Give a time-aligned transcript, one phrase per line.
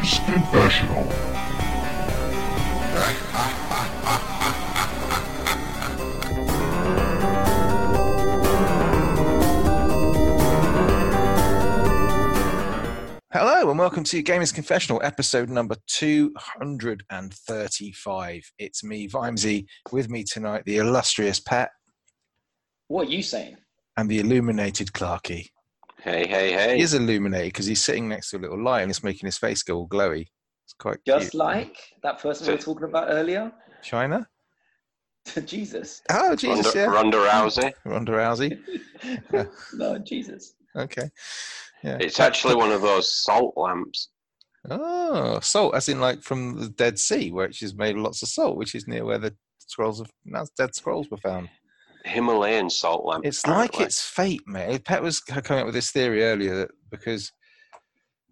[0.00, 1.04] Gamer's Confessional.
[13.32, 18.52] Hello and welcome to Gamers Confessional, episode number 235.
[18.58, 21.70] It's me, Vimesy, with me tonight, the illustrious Pat
[22.88, 23.56] What are you saying?
[23.96, 25.48] and the illuminated Clarky.
[26.02, 26.76] Hey, hey, hey.
[26.76, 29.36] He is illuminated because he's sitting next to a little light and it's making his
[29.36, 30.26] face go all glowy.
[30.64, 31.34] It's quite Just cute.
[31.34, 34.26] like that person we were talking about earlier, China?
[35.44, 36.00] Jesus.
[36.10, 36.86] Oh, Jesus, Ronda, yeah.
[36.86, 37.72] Ronda Rousey.
[37.84, 38.58] Ronda Rousey.
[39.32, 39.46] Yeah.
[39.72, 40.54] no, Jesus.
[40.76, 41.08] Okay.
[41.82, 41.96] Yeah.
[42.00, 44.10] It's actually one of those salt lamps.
[44.68, 48.58] Oh, salt, as in like from the Dead Sea, which is made lots of salt,
[48.58, 51.48] which is near where the scrolls of no, Dead Scrolls were found.
[52.04, 53.24] Himalayan salt lamp.
[53.24, 54.84] It's like it's fate, mate.
[54.84, 57.32] Pet was coming up with this theory earlier that because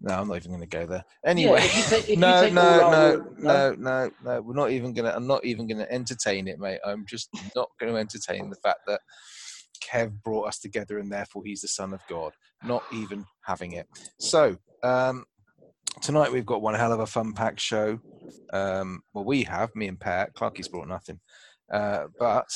[0.01, 1.03] no, I'm not even going to go there.
[1.25, 4.11] Anyway, Yeah, if you take- if you no, take no, all our no, no, no,
[4.23, 4.41] no.
[4.41, 5.11] We're not even gonna.
[5.13, 6.79] I'm not even gonna entertain it, mate.
[6.85, 9.01] I'm just not going to entertain the fact that
[9.83, 12.31] Kev brought us together and therefore he's the son of God.
[12.63, 13.87] Not even having it.
[14.19, 15.25] So um,
[16.01, 17.99] tonight we've got one hell of a fun packed show.
[18.53, 20.33] Um, well, we have me and Pat.
[20.33, 21.19] Clarky's brought nothing,
[21.71, 22.47] uh, but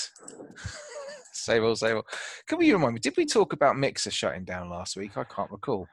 [1.34, 2.06] save all, save all.
[2.48, 3.00] Can we remind me?
[3.00, 5.18] Did we talk about Mixer shutting down last week?
[5.18, 5.88] I can't recall.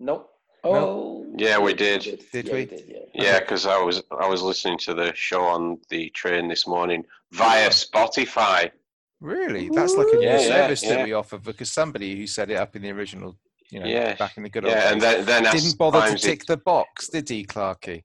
[0.00, 0.28] Nope.
[0.64, 1.26] Oh.
[1.36, 2.02] Yeah, we did.
[2.32, 2.64] Did Yeah, we?
[2.66, 2.98] did, yeah.
[3.14, 7.04] Yeah, because I was I was listening to the show on the train this morning
[7.32, 8.70] via Spotify.
[9.20, 9.70] Really?
[9.70, 11.04] That's like a new Yeah, yeah, service that yeah.
[11.04, 13.36] we offer because somebody who set it up in the original,
[13.70, 16.06] you know, Yeah, back in the good old Yeah, and then then didn't bother to
[16.14, 18.02] Vimesy, tick the box, did he, Clarky?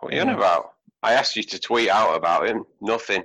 [0.00, 0.72] What are you on about?
[1.02, 2.64] I asked you to tweet out about him.
[2.80, 3.22] Nothing.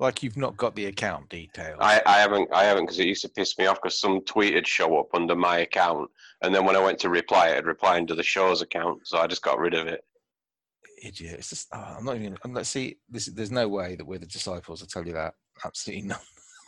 [0.00, 1.76] Like you've not got the account details.
[1.80, 4.54] I, I haven't I haven't because it used to piss me off because some tweet
[4.54, 6.10] would show up under my account
[6.42, 9.26] and then when I went to reply it'd reply under the show's account so I
[9.26, 10.02] just got rid of it.
[11.02, 11.36] Idiot.
[11.38, 12.36] It's just, oh, I'm not even.
[12.44, 14.82] I'm not, see, this, there's no way that we're the disciples.
[14.82, 15.32] I'll tell you that.
[15.64, 16.20] Absolutely not.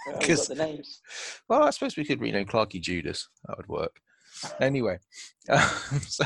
[0.09, 1.01] Oh, we've 'Cause- got the names.
[1.51, 3.29] Well, I suppose we could rename Clarky Judas.
[3.47, 3.95] That would work.
[4.59, 4.99] Anyway,
[5.51, 5.61] um,
[6.09, 6.25] so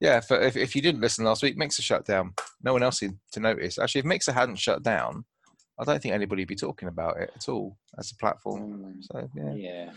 [0.00, 2.32] yeah, for, if, if you didn't listen last week, Mixer shut down.
[2.62, 3.78] No one else seemed to notice.
[3.78, 5.24] Actually, if Mixer hadn't shut down,
[5.78, 8.94] I don't think anybody would be talking about it at all as a platform.
[9.00, 9.54] Mm, So yeah.
[9.54, 9.90] Yeah.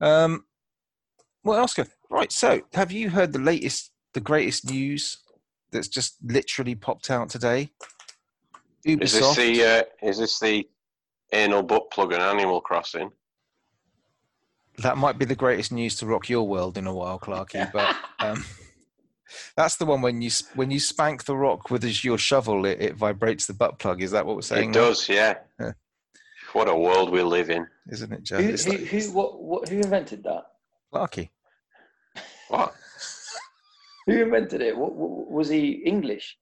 [0.00, 0.44] Um,
[1.44, 2.32] well, Oscar, right.
[2.32, 5.18] So, have you heard the latest, the greatest news
[5.70, 7.70] that's just literally popped out today?
[8.86, 9.02] Ubisoft.
[9.02, 10.68] Is this the uh, is this the
[11.32, 13.10] anal butt plug on Animal Crossing?
[14.78, 17.70] That might be the greatest news to rock your world in a while, Clarky.
[17.72, 18.44] But um,
[19.56, 22.94] that's the one when you when you spank the rock with your shovel, it, it
[22.96, 24.02] vibrates the butt plug.
[24.02, 24.70] Is that what we're saying?
[24.70, 24.80] It now?
[24.88, 25.38] does, yeah.
[25.60, 25.72] Yeah.
[26.52, 27.66] What a world we live in.
[27.90, 28.40] isn't it, Joe?
[28.40, 30.44] who, It's who, like who, what, what, who invented that?
[30.92, 31.30] Clarky.
[32.48, 32.74] What?
[34.06, 34.74] Who invented it?
[34.74, 36.38] What, what, was he English?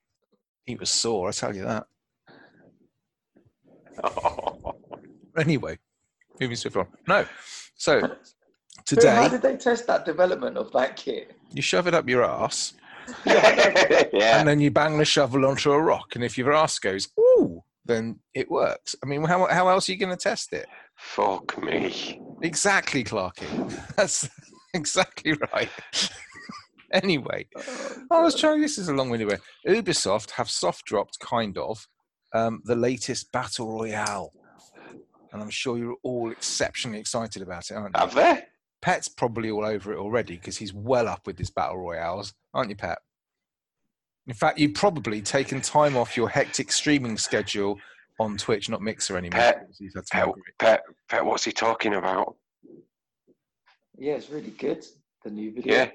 [0.67, 1.87] He was sore, I tell you that.
[5.37, 5.79] Anyway,
[6.41, 6.87] moving swift on.
[7.07, 7.27] No.
[7.75, 11.36] So Who- How did they test that development of that kit?
[11.53, 12.75] You shove it up your ass,
[13.27, 14.39] yeah.
[14.39, 17.63] and then you bang the shovel onto a rock, and if your ass goes ooh,
[17.85, 18.95] then it works.
[19.03, 20.67] I mean, how how else are you going to test it?
[20.97, 22.21] Fuck me.
[22.43, 23.47] Exactly, Clarky.
[23.97, 24.29] That's
[24.75, 25.71] exactly right.
[26.93, 27.47] anyway,
[28.11, 28.61] I was trying.
[28.61, 29.39] This is a long-winded way.
[29.67, 31.87] Ubisoft have soft dropped, kind of,
[32.33, 34.33] um, the latest battle royale,
[35.33, 38.01] and I'm sure you're all exceptionally excited about it, aren't you?
[38.01, 38.45] Have they?
[38.83, 42.71] Pet's probably all over it already because he's well up with his battle royales, aren't
[42.71, 42.99] you, Pet?
[44.27, 47.79] In fact, you've probably taken time off your hectic streaming schedule
[48.19, 49.39] on Twitch, not Mixer anymore.
[49.41, 50.29] Pet, he's Pet.
[50.59, 52.37] Pet, Pet, what's he talking about?
[53.99, 54.85] Yeah, it's really good.
[55.25, 55.75] The new video.
[55.75, 55.91] Yeah.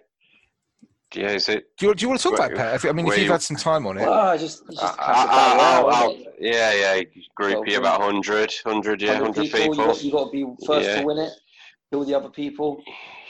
[1.14, 1.66] Yeah, is it?
[1.78, 2.76] Do you, do you want to talk about Pet?
[2.76, 4.82] If- I mean, if you've you- had some time on it, Well, I just, just
[4.82, 6.36] I- classic I- battle I'll- royale, I'll- isn't it?
[6.40, 7.04] yeah, yeah.
[7.38, 9.66] Groupie, about 100, 100, yeah, 100 people.
[9.68, 11.02] You got, you got to be first Yeah.
[11.02, 11.34] to win it.
[11.92, 12.82] Kill the other people.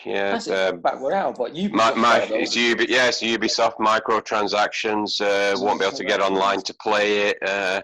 [0.05, 0.83] Yeah, That's um, it.
[0.83, 1.69] Back royale, but you.
[1.69, 5.19] my, my, it's Ubi, yeah, it's Ubisoft microtransactions.
[5.21, 7.37] Uh, won't be able to get online to play it.
[7.47, 7.81] Uh,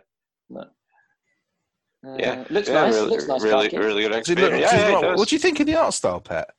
[2.18, 2.94] yeah, looks yeah, nice.
[2.94, 3.42] really, looks nice.
[3.44, 3.80] really, Clarky.
[3.80, 4.72] really good Does it look- experience.
[4.72, 6.50] does it Yeah, yeah, look- what do you think of the art style, Pet?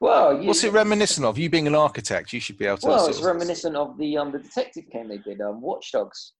[0.00, 1.38] Well, you, What's it reminiscent of?
[1.38, 2.86] You being an architect, you should be able to.
[2.88, 6.32] Well, it's of- reminiscent of the um the detective game they did, um, Watch Dogs,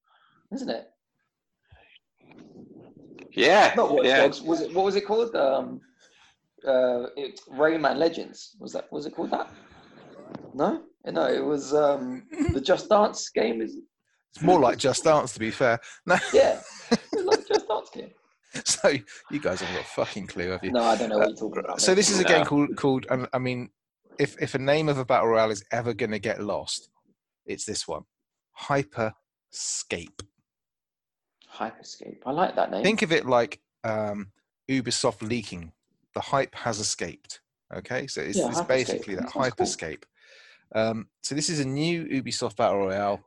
[0.53, 0.87] isn't it?
[3.33, 4.23] Yeah, Not Watch yeah.
[4.23, 4.43] Dogs.
[4.43, 4.75] Was it?
[4.75, 5.35] What was it called?
[5.35, 5.81] Um,
[6.67, 8.57] uh, it, Rayman Legends.
[8.61, 8.91] Was that?
[8.93, 9.49] Was it called that?
[10.55, 11.27] No, no.
[11.27, 13.61] It was um the Just Dance game.
[13.63, 13.77] Is
[14.35, 15.79] It's more like Just Dance, to be fair.
[16.07, 16.61] No, yeah,
[16.91, 18.11] it was like Just Dance game.
[18.65, 18.89] so
[19.31, 20.73] you guys haven't got a fucking clue, have you?
[20.73, 21.81] No, I don't know what you're talking about.
[21.81, 22.29] So this is a No.
[22.29, 23.07] game called called.
[23.11, 23.71] um, I mean,
[24.19, 26.91] if if a name of a battle royale is ever going to get lost,
[27.47, 28.03] it's this one.
[28.61, 30.21] Hyperscape.
[31.55, 32.19] Hyperscape.
[32.27, 32.83] I like that name.
[32.83, 34.33] Think of it like um,
[34.71, 35.73] Ubisoft leaking.
[36.15, 37.41] The hype has escaped.
[37.75, 39.67] Okay, so it's, Yeah, it's basically that That sounds cool.
[39.67, 40.03] Hyperscape.
[40.75, 43.21] Um, so this is a new Ubisoft battle royale.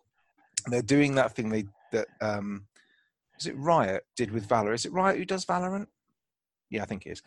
[0.67, 2.65] They're doing that thing they that um,
[3.39, 4.73] is it Riot did with Valor?
[4.73, 5.87] Is it Riot who does Valorant?
[6.69, 7.21] Yeah, I think it is.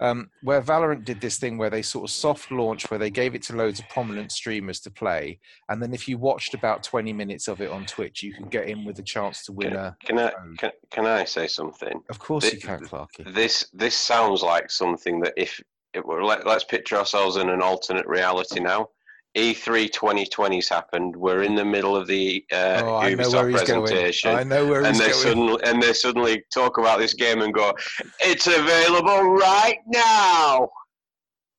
[0.00, 3.34] Um, where Valorant did this thing where they sort of soft launch, where they gave
[3.34, 5.38] it to loads of prominent streamers to play,
[5.68, 8.68] and then if you watched about twenty minutes of it on Twitch, you could get
[8.68, 9.96] in with a chance to win a.
[10.04, 12.02] Can I can, can I say something?
[12.08, 13.32] Of course, Th- you can, Clarky.
[13.32, 15.62] This this sounds like something that if
[15.94, 18.88] it were let, let's picture ourselves in an alternate reality now.
[19.36, 21.14] E E3 2020's happened.
[21.14, 24.30] We're in the middle of the uh, Oh, I know where Ubisoft presentation.
[24.34, 25.22] I know where and he's they going.
[25.22, 27.72] suddenly and they suddenly talk about this game and go,
[28.20, 30.68] "It's available right now."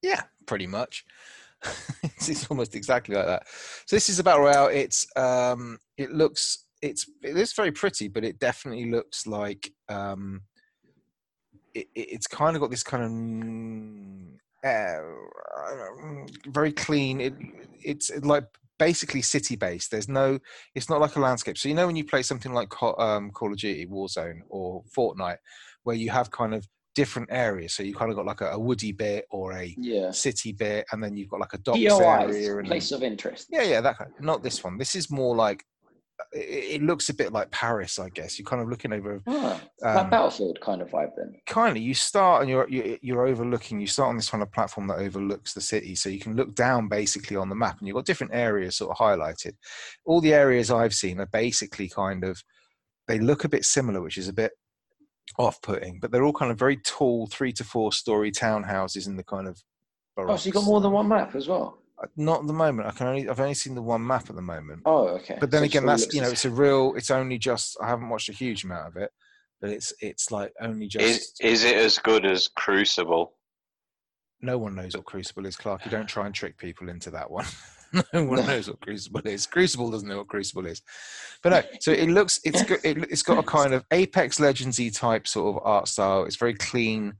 [0.02, 1.06] Yeah, pretty much.
[2.04, 3.44] it's, almost exactly like that.
[3.86, 4.68] So this is a battle royale.
[4.68, 10.42] It's um, it looks it's it is very pretty, but it definitely looks like um,
[11.74, 13.12] it, it- it's kind of got this kind of
[14.64, 14.98] uh,
[16.48, 17.22] very clean.
[17.22, 17.34] It
[17.84, 18.46] it's like
[18.78, 19.92] basically city based.
[19.92, 20.40] There's no.
[20.76, 21.58] It's not like a landscape.
[21.58, 25.38] So you know when you play something like um, Call of Duty, Warzone, or Fortnite,
[25.84, 27.74] where you have kind of different areas.
[27.74, 30.12] So you kind of got like a, a woody bit or a yeah.
[30.12, 32.58] city bit, and then you've got like a docks area.
[32.58, 33.48] And, place of interest.
[33.50, 34.12] yeah, yeah, that kind.
[34.20, 34.78] Not this one.
[34.78, 35.64] This is more like
[36.32, 38.38] it, looks a bit like Paris, I guess.
[38.38, 39.22] You're kind of looking over.
[39.28, 41.36] Ah, Um, that Battlefield kind of vibe then.
[41.46, 43.80] Kind of, you start and you're you're you're overlooking.
[43.80, 46.56] You start on this kind of platform that overlooks the city, so you can look
[46.56, 49.54] down basically on the map, and you've got different areas sort of highlighted.
[50.06, 52.44] All the areas I've seen are basically kind of
[53.08, 54.52] they look a bit similar, which is a bit
[55.38, 59.24] off-putting, but they're all kind of very tall, three to four story townhouses in the
[59.24, 59.62] kind of.
[60.18, 61.81] Oh, so you got more than one map as well.
[62.16, 62.88] Not at the moment.
[62.88, 64.82] I can only I've only seen the one map at the moment.
[64.86, 65.38] Oh, okay.
[65.40, 66.94] But then So again, that's you know it's a real.
[66.96, 69.12] It's only just I haven't watched a huge amount of it,
[69.60, 71.06] but it's it's like only just.
[71.06, 73.34] Is is it as good as Crucible?
[74.42, 75.86] no one knows what Crucible is, Clark.
[75.86, 77.46] You don't try and trick people into that one.
[78.14, 79.46] no one knows what Crucible is.
[79.46, 80.82] Crucible doesn't know what Crucible is.
[81.44, 84.96] But no, so it looks it's got it, it's got a kind of Apex Legendsy
[84.96, 86.24] type sort of art style.
[86.24, 87.14] It's very clean.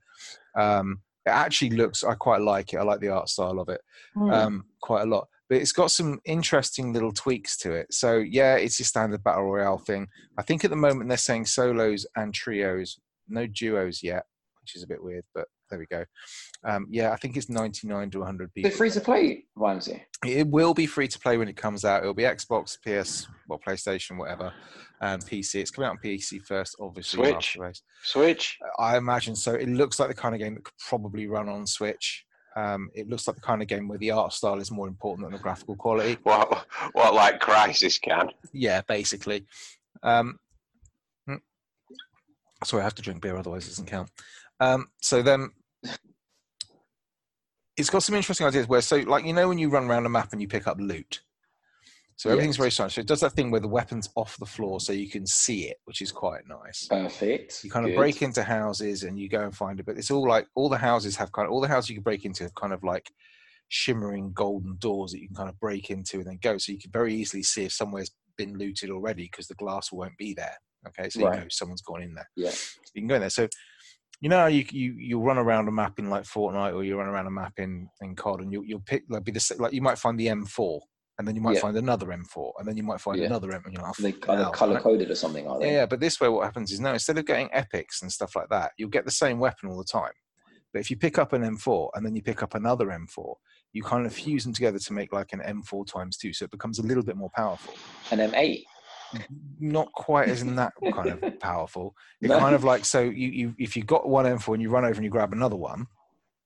[0.56, 2.04] Um, it actually looks.
[2.04, 2.78] I quite like it.
[2.78, 3.82] I like the art style of it
[4.14, 4.30] Hmm.
[4.32, 5.28] um, quite a lot.
[5.50, 7.94] But it's got some interesting little tweaks to it.
[7.94, 10.08] So yeah, it's your standard battle royale thing.
[10.38, 14.24] I think at the moment they're saying solos and trios, no duos yet,
[14.62, 15.26] which is a bit weird.
[15.36, 16.06] But there we go.
[16.64, 18.78] Um, yeah, I think it's 99 to 100 the people.
[18.78, 20.04] free to play Ramsey.
[20.26, 22.04] It will be free to play when it comes out.
[22.04, 24.54] It'll be Xbox, PS, well, PlayStation, whatever,
[25.02, 25.56] and PC.
[25.56, 27.32] It's coming out on PC first, obviously.
[27.32, 27.58] Switch.
[28.04, 28.58] Switch.
[28.78, 29.56] I imagine so.
[29.56, 32.26] It looks like the kind of game that could probably run on Switch.
[32.56, 35.26] Um, it looks like the kind of game where the art style is more important
[35.26, 36.18] than the graphical quality.
[36.24, 38.30] What what like Crysis can?
[38.54, 39.46] Yeah, basically.
[40.04, 40.38] Um,
[41.30, 41.40] mm.
[42.64, 44.10] sorry, I have to drink beer, otherwise it doesn't count.
[44.60, 45.50] Um, so then,
[47.78, 50.10] it's got some interesting ideas where, so like you know, when you run around a
[50.10, 51.22] map and you pick up loot.
[52.18, 52.60] So everything's Yes.
[52.60, 52.94] very strange.
[52.94, 55.70] So it does that thing where the weapon's off the floor, so you can see
[55.70, 56.88] it, which is quite nice.
[56.88, 57.64] Perfect.
[57.64, 57.96] You kind of Good.
[57.98, 60.78] break into houses and you go and find it, but it's all like all the
[60.78, 63.12] houses have kind of all the houses you can break into have kind of like
[63.70, 66.60] shimmering golden doors that you can kind of break into and then go.
[66.60, 70.18] So you can very easily see if somewhere's been looted already because the glass won't
[70.18, 70.58] be there.
[70.90, 71.40] Okay, so you Right.
[71.40, 72.30] know someone's gone in there.
[72.36, 72.52] Yeah.
[72.94, 73.30] You can go in there.
[73.32, 73.48] So
[74.22, 77.08] you know you you you run around a map in like Fortnite or you run
[77.10, 79.82] around a map in in COD and you you'll pick like be the like you
[79.82, 80.80] might find the M4
[81.18, 81.62] and then you might Yeah.
[81.62, 83.26] find another M4 and then you might find Yeah.
[83.26, 85.74] another M you're like, They "Oh, kind of color coded or something, are they?
[85.74, 88.50] yeah, but this way, what happens is now instead of getting epics and stuff like
[88.50, 90.14] that, you'll get the same weapon all the time.
[90.74, 93.36] But if you pick up an M4 and then you pick up another M4,
[93.74, 96.52] you kind of fuse them together to make like an M4 times two, so it
[96.52, 97.74] becomes a little bit more powerful.
[98.12, 98.64] An M8.
[99.60, 101.96] Not quite as in that kind of powerful.
[102.22, 102.40] It No.
[102.40, 104.96] kind of like so you, you if you got one M4 and you run over
[104.96, 105.88] and you grab another one,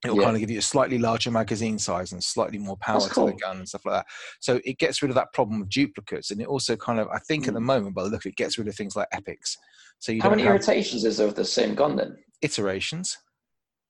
[0.04, 0.24] it'll Yeah.
[0.24, 3.14] kind of give you a slightly larger magazine size and slightly more power That's to
[3.14, 3.26] cool.
[3.26, 4.06] the gun and stuff like that.
[4.40, 7.18] So it gets rid of that problem of duplicates, and it also kind of I
[7.20, 7.64] think at the mm.
[7.64, 9.56] moment, by the look, it gets rid of things like epics.
[9.98, 12.16] So you How many have irritations is there of the same gun then?
[12.42, 13.16] iterations.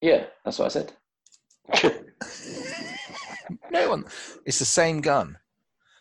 [0.00, 0.92] Yeah, that's what I said.
[3.70, 4.04] No one.
[4.44, 5.38] It's the same gun.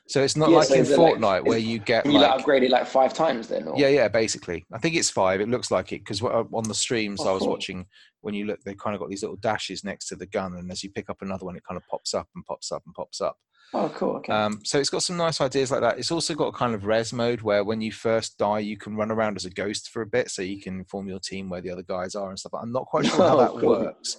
[0.08, 2.20] So it's not Yeah, like so in it like- Fortnite where you get Can you
[2.20, 3.68] like, like upgrade it like five times then?
[3.68, 3.76] Or?
[3.78, 4.64] yeah, yeah, basically.
[4.72, 5.42] I think it's five.
[5.42, 7.50] It looks like it because on the streams Oh, I was cool.
[7.50, 7.88] watching,
[8.22, 10.72] when you look, they kind of got these little dashes next to the gun, and
[10.72, 12.94] as you pick up another one, it kind of pops up and pops up and
[12.94, 13.38] pops up.
[13.74, 14.18] Oh, cool.
[14.18, 14.32] Okay.
[14.32, 15.98] Um, so it's got some nice ideas like that.
[15.98, 18.96] It's also got a kind of res mode where when you first die, you can
[18.96, 21.62] run around as a ghost for a bit, so you can inform your team where
[21.62, 22.54] the other guys are and stuff.
[22.54, 23.70] I'm not quite sure how Oh, that cool.
[23.70, 24.18] works,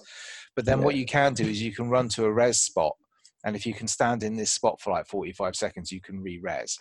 [0.53, 2.95] but then what you can do is you can run to a res spot,
[3.47, 6.77] and if you can stand in this spot for like 45 seconds, you can re-res.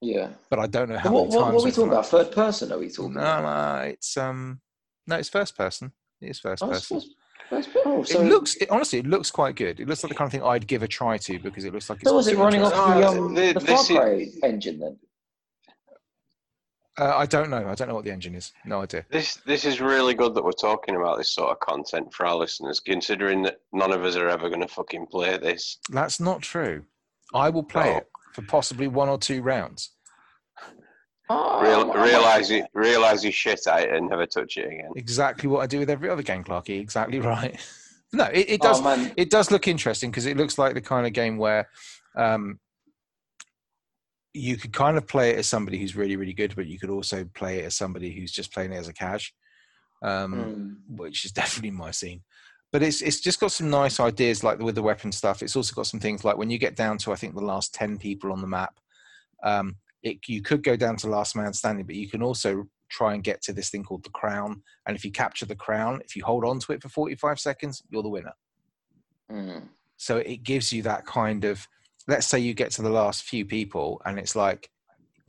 [0.00, 0.28] Yeah.
[0.48, 1.54] but I don't know how what, many what, times.
[1.54, 2.06] what are we talking about?
[2.06, 2.72] Third person?
[2.72, 3.42] Are we No, talking about?
[3.42, 4.60] no, it's um,
[5.06, 5.92] no, it's first person.
[6.22, 6.96] It is first Oh, person.
[6.96, 7.14] first-
[7.50, 9.80] first oh, so it looks it, honestly, it looks quite good.
[9.80, 11.90] It looks like the kind of thing I'd give a try to because it looks
[11.90, 12.08] like it's.
[12.08, 14.96] So was it running off the, um, th- the this Far Cry engine then?
[16.98, 17.66] Uh, I don't know.
[17.68, 18.52] I don't know what the engine is.
[18.64, 19.04] No idea.
[19.10, 22.34] This this is really good that we're talking about this sort of content for our
[22.34, 25.78] listeners, considering that none of us are ever going to fucking play this.
[25.90, 26.82] That's not true.
[27.34, 27.96] I will play Oh.
[27.98, 29.90] it for possibly one or two rounds.
[31.30, 34.90] Oh, Real, I realize it, realize you shit at it and never touch it again.
[34.96, 36.80] Exactly what I do with every other game, Clarky.
[36.80, 37.60] Exactly right.
[38.14, 38.80] No, it, it does.
[38.82, 41.68] Oh, it does look interesting because it looks like the kind of game where
[42.16, 42.58] um,
[44.34, 46.90] you could kind of play it as somebody who's really, really good, but you could
[46.90, 49.34] also play it as somebody who's just playing it as a cash,
[50.02, 50.34] um,
[50.88, 50.96] Mm.
[50.98, 52.22] which is definitely my scene.
[52.70, 55.42] But it's it's just got some nice ideas, like with the weapon stuff.
[55.42, 57.72] It's also got some things like when you get down to I think the last
[57.74, 58.78] ten people on the map,
[59.42, 63.14] um, it you could go down to last man standing, but you can also try
[63.14, 64.62] and get to this thing called the crown.
[64.86, 67.40] And if you capture the crown, if you hold on to it for forty five
[67.40, 68.34] seconds, you're the winner.
[69.32, 69.68] Mm.
[69.96, 71.66] So it gives you that kind of,
[72.08, 74.68] let's say you get to the last few people and it's like,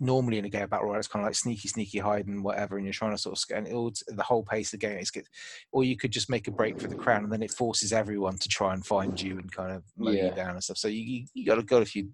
[0.02, 2.78] normally in a game battle royale, it's kind of like sneaky, sneaky hide and whatever,
[2.78, 4.98] and you're trying to sort of, and it all, the whole pace of the game
[4.98, 5.28] is get,
[5.74, 8.38] or you could just make a break for the crown and then it forces everyone
[8.38, 10.78] to try and find you and kind of mow you down and stuff.
[10.78, 12.10] So you, you, got to go a few,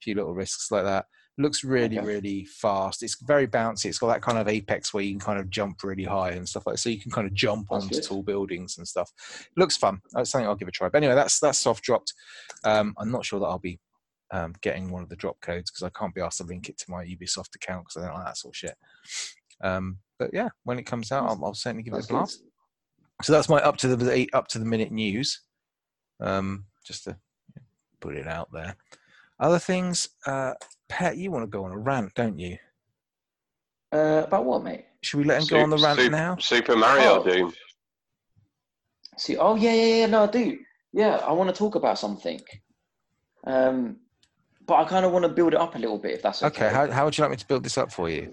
[0.00, 1.06] few little risks like that.
[1.36, 2.06] Looks really, Okay.
[2.06, 3.02] really fast.
[3.02, 3.86] It's very bouncy.
[3.86, 6.48] It's got that kind of apex where you can kind of jump really high and
[6.48, 6.74] stuff like.
[6.76, 6.82] that.
[6.82, 8.04] So you can kind of jump That's onto good.
[8.04, 9.10] tall buildings and stuff.
[9.56, 9.98] looks fun.
[10.12, 10.88] That's something I'll give a try.
[10.88, 12.14] But anyway, that's that's soft dropped.
[12.62, 13.80] Um, I'm not sure that I'll be
[14.34, 16.76] um, getting one of the drop codes because I can't be asked to link it
[16.78, 18.74] to my Ubisoft account because I don't like that sort of shit.
[19.62, 22.16] Um, but yeah, when it comes out, I'll, I'll certainly give it That's a good.
[22.18, 22.42] blast.
[23.22, 25.40] So that's my up to the up to the minute news.
[26.20, 27.16] Um, just to
[28.00, 28.76] put it out there.
[29.40, 30.54] Other things, uh,
[30.88, 32.56] Pet, you want to go on a rant, don't you?
[33.92, 34.84] Uh, about what, mate?
[35.02, 36.36] Should we let him go on the Sup- rant Sup- now?
[36.40, 37.24] Super Mario Oh.
[37.24, 37.52] Doom.
[39.16, 40.06] See, oh yeah, yeah, yeah.
[40.06, 40.58] No, I do.
[40.92, 42.40] Yeah, I want to talk about something.
[43.46, 43.98] Um,
[44.66, 46.66] but I kind of want to build it up a little bit, if that's okay.
[46.66, 48.30] Okay, how, how would you like me to build this up for you?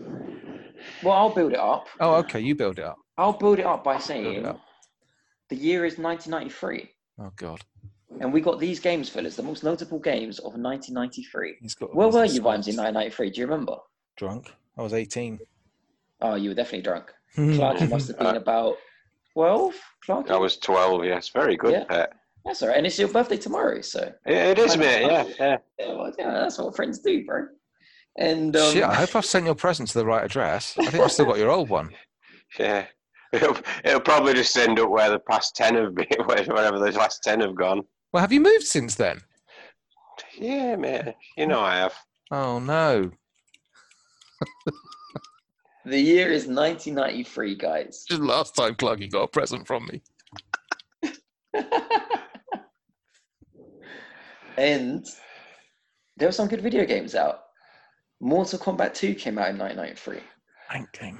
[1.03, 1.87] well, I'll build it up.
[1.99, 2.97] Oh, okay, you build it up.
[3.17, 4.61] I'll build it up by saying up.
[5.49, 7.61] the year is 1993, Oh God,
[8.19, 11.55] and we got these games, fellas, the most notable games of 1993.
[11.61, 11.95] he's got.
[11.95, 13.29] Where he's were a you, Vimes, in 1993?
[13.31, 13.75] Do you remember?
[14.17, 14.51] Drunk.
[14.77, 15.39] I was 18.
[16.21, 17.11] Oh, you were definitely drunk.
[17.37, 18.77] Clarky must have been Uh, about
[19.33, 19.75] 12.
[20.07, 20.29] Clarky?
[20.31, 21.29] I was 12, yes.
[21.29, 21.83] Very good, Yeah.
[21.85, 22.13] pet.
[22.45, 22.77] That's all right.
[22.77, 25.01] And it's your birthday tomorrow, so Yeah, it is, I- mate.
[25.01, 25.57] Yeah, yeah.
[25.79, 27.47] yeah, well, yeah, that's what friends do, bro.
[28.17, 30.75] And um, Shit, I hope I've sent your present to the right address.
[30.77, 31.91] I think I've still got your old one.
[32.59, 32.85] Yeah.
[33.31, 33.55] It'll,
[33.85, 37.39] it'll probably just end up where the past 10 have been, wherever the last 10
[37.39, 37.83] have gone.
[38.11, 39.21] Well, have you moved since then?
[40.37, 41.15] Yeah, mate.
[41.37, 41.93] You know I have.
[42.29, 43.09] Oh no.
[45.85, 48.03] the year is 1993, guys.
[48.09, 50.01] Just last time Cluggy got a present from me.
[54.57, 55.05] And
[56.17, 57.43] there were some good video games out.
[58.19, 60.19] Mortal Kombat 2 came out in 1993.
[60.71, 61.17] Thanking.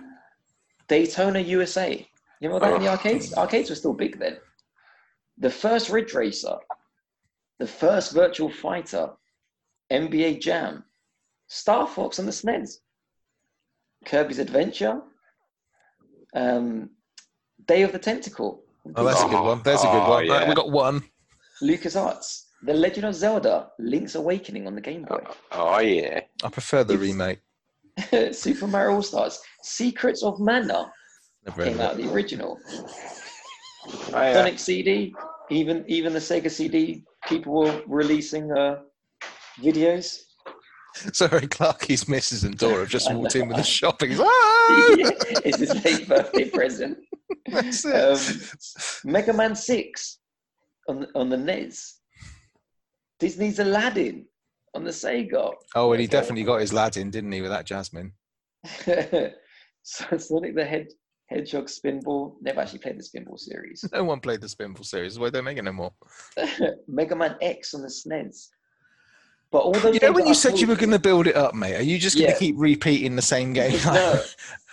[0.87, 2.07] Daytona USA.
[2.39, 2.91] You remember that in the Oh.
[2.91, 3.33] arcades?
[3.33, 4.37] Arcades were still big then.
[5.37, 6.57] The first Ridge Racer.
[7.59, 9.11] The first Virtual Fighter.
[9.91, 10.83] NBA Jam.
[11.47, 12.79] Star Fox on the SNES.
[14.05, 15.01] Kirby's Adventure.
[16.33, 16.91] Um,
[17.65, 18.63] Day of the Tentacle.
[18.95, 19.61] Oh, that's a good one.
[19.63, 20.09] There's a good one.
[20.09, 20.49] Right, yeah.
[20.49, 21.03] we got one.
[21.61, 22.45] LucasArts.
[22.63, 23.69] The Legend of Zelda.
[23.79, 25.23] Link's Awakening on the Game Boy.
[25.51, 26.21] Oh, yeah.
[26.43, 27.39] I prefer the It's- remake.
[28.35, 29.39] Super Mario All Stars.
[29.63, 30.91] Secrets of Mana
[31.45, 32.03] Never came out it.
[32.03, 32.57] the original.
[34.13, 34.33] Oh, yeah.
[34.33, 35.11] Sonic CD.
[35.49, 38.81] Even even the Sega CD people were releasing uh,
[39.59, 40.19] videos.
[41.13, 44.11] Sorry, Clarky's missus and Dora have just walked in with the shopping.
[44.19, 44.25] Ah!
[45.43, 46.99] it's his late birthday present.
[47.47, 48.55] That's Um, it.
[49.03, 50.19] Mega Man Six
[50.87, 52.00] on on the NES.
[53.21, 54.25] Disney's Aladdin
[54.73, 55.53] on the Sega.
[55.75, 58.11] oh, and he definitely got his lad in, didn't he, with that Jasmine?
[59.83, 60.87] so Sonic the Head
[61.29, 62.33] Hedgehog Spinball.
[62.41, 63.85] Never actually played the Spinball series.
[63.93, 65.19] No one played the Spinball series.
[65.19, 65.93] Why don't they make it no more?
[66.87, 68.47] Mega Man X on the SNES.
[69.51, 71.35] But all those You know when you I said you were going to build it
[71.35, 71.75] up, mate?
[71.75, 72.39] Are you just going to Yeah.
[72.39, 73.79] keep repeating the same game?
[73.85, 74.23] No.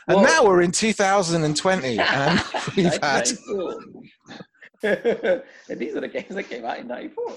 [0.09, 2.43] and Well- now we're in 2020, and
[2.77, 3.29] we've had
[4.83, 7.37] and these are the games that came out in 94.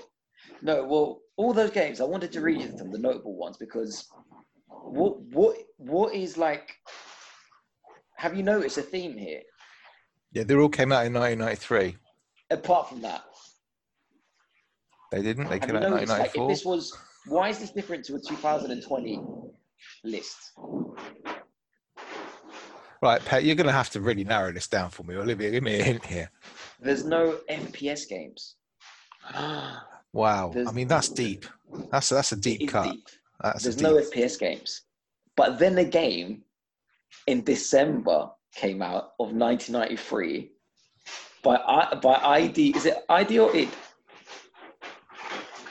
[0.61, 4.07] No, well, all those games, I wanted to read you them, the notable ones, because
[4.67, 6.75] what what what is like
[8.17, 9.41] have you noticed a theme here?
[10.31, 11.97] yeah, they all came out in 1993.
[12.51, 13.23] Apart from that,
[15.11, 15.49] They didn't.
[15.49, 16.49] They have came out in noticed like if 1994.
[16.49, 19.21] this was why is this different to a 2020
[20.03, 20.51] list.
[23.01, 25.15] Right, Pet, you're going to have to really narrow this down for me.
[25.15, 26.29] Olivia, give me a hint here.
[26.79, 28.57] There's no FPS games.
[30.13, 30.51] Wow.
[30.53, 31.45] There's- I mean, that's deep.
[31.91, 32.91] That's that's a deep cut.
[32.91, 33.07] deep.
[33.41, 33.83] That's There's deep.
[33.87, 34.81] no FPS games.
[35.35, 36.43] But then a game
[37.27, 40.51] in December came out of 1993
[41.43, 42.75] by I- by ID.
[42.75, 43.69] Is it ID or ID?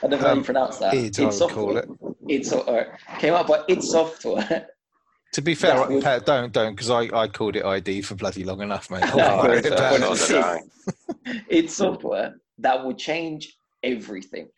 [0.02, 0.94] I don't know how you Um, pronounce that.
[0.94, 1.88] id, I would call it.
[2.28, 4.68] Id so- uh, came out by id Software.
[5.35, 8.42] To be fair, right, was- don't don't because I, I called it ID for bloody
[8.42, 9.02] long enough, mate.
[9.04, 10.00] I'll No, write it's- down.
[10.00, 11.42] well, So did I.
[11.50, 14.49] id Software that will change everything.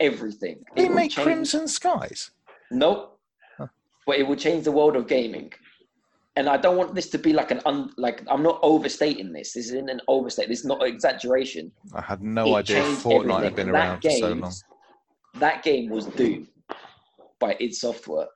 [0.00, 0.62] Everything.
[0.76, 2.30] They It make change- Crimson Skies.
[2.70, 3.18] Nope.
[3.58, 3.66] Huh.
[4.06, 5.52] But it will change the world of gaming.
[6.36, 9.52] And I don't want this to be like an un, like I'm not overstating this.
[9.52, 10.48] This isn't an overstate.
[10.48, 11.70] This is not an exaggeration.
[11.94, 14.52] I had no It idea Fortnite had been That around for so game- long.
[15.34, 16.48] That game was Doom
[17.38, 18.28] by id Software.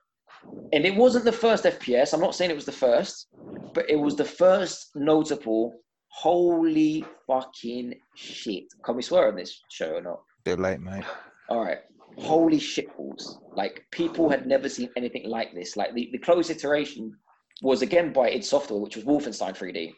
[0.73, 2.13] And it wasn't the first FPS.
[2.13, 3.27] I'm not saying it was the first,
[3.73, 5.73] but it was the first notable
[6.09, 8.65] holy fucking shit.
[8.83, 10.21] Can we swear on this show or not?
[10.43, 11.03] Bit late, mate.
[11.49, 11.79] All right.
[12.17, 13.37] Holy shitballs.
[13.53, 15.77] Like, people had never seen anything like this.
[15.77, 17.15] Like, the, the closest iteration
[17.61, 19.93] was again by id Software, which was Wolfenstein 3D.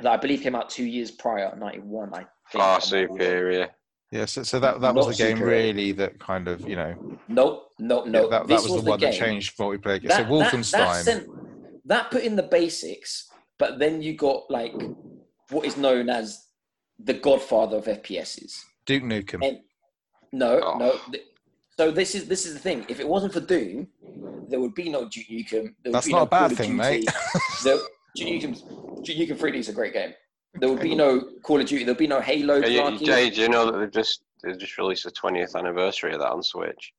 [0.00, 2.28] That I believe came out two years prior, 91, I think.
[2.50, 3.68] Far superior.
[4.10, 5.48] Yeah, so, so that, that was the game super.
[5.48, 8.24] really that kind of, you know, Nope, no, no.
[8.24, 10.02] yeah, that, that this was, the one that changed multiplayer.
[10.02, 11.28] That, so that- Wolfenstein, That, sent,
[11.86, 14.74] that put in the basics, but then you got, like,
[15.52, 16.46] what is known as
[16.98, 18.60] the godfather of FPSs.
[18.86, 19.46] Duke Nukem.
[19.46, 19.60] And
[20.32, 20.78] no, Oh.
[20.78, 20.98] no.
[21.10, 21.24] th-
[21.78, 22.84] So this is this is the thing.
[22.88, 23.88] If it wasn't for Doom,
[24.48, 25.50] there would be no Duke Nukem.
[25.50, 26.78] There would That's be not no a bad Call thing, Duty.
[26.78, 27.08] mate.
[27.64, 27.78] there,
[28.16, 30.12] Duke Nukem, Duke Nukem 3D is a great game.
[30.54, 31.84] There would be no Call of Duty.
[31.84, 32.56] There would be no Halo.
[32.56, 36.12] Yeah, you, Jay, do you know that they've just they just released the 20th anniversary
[36.12, 36.92] of that on Switch?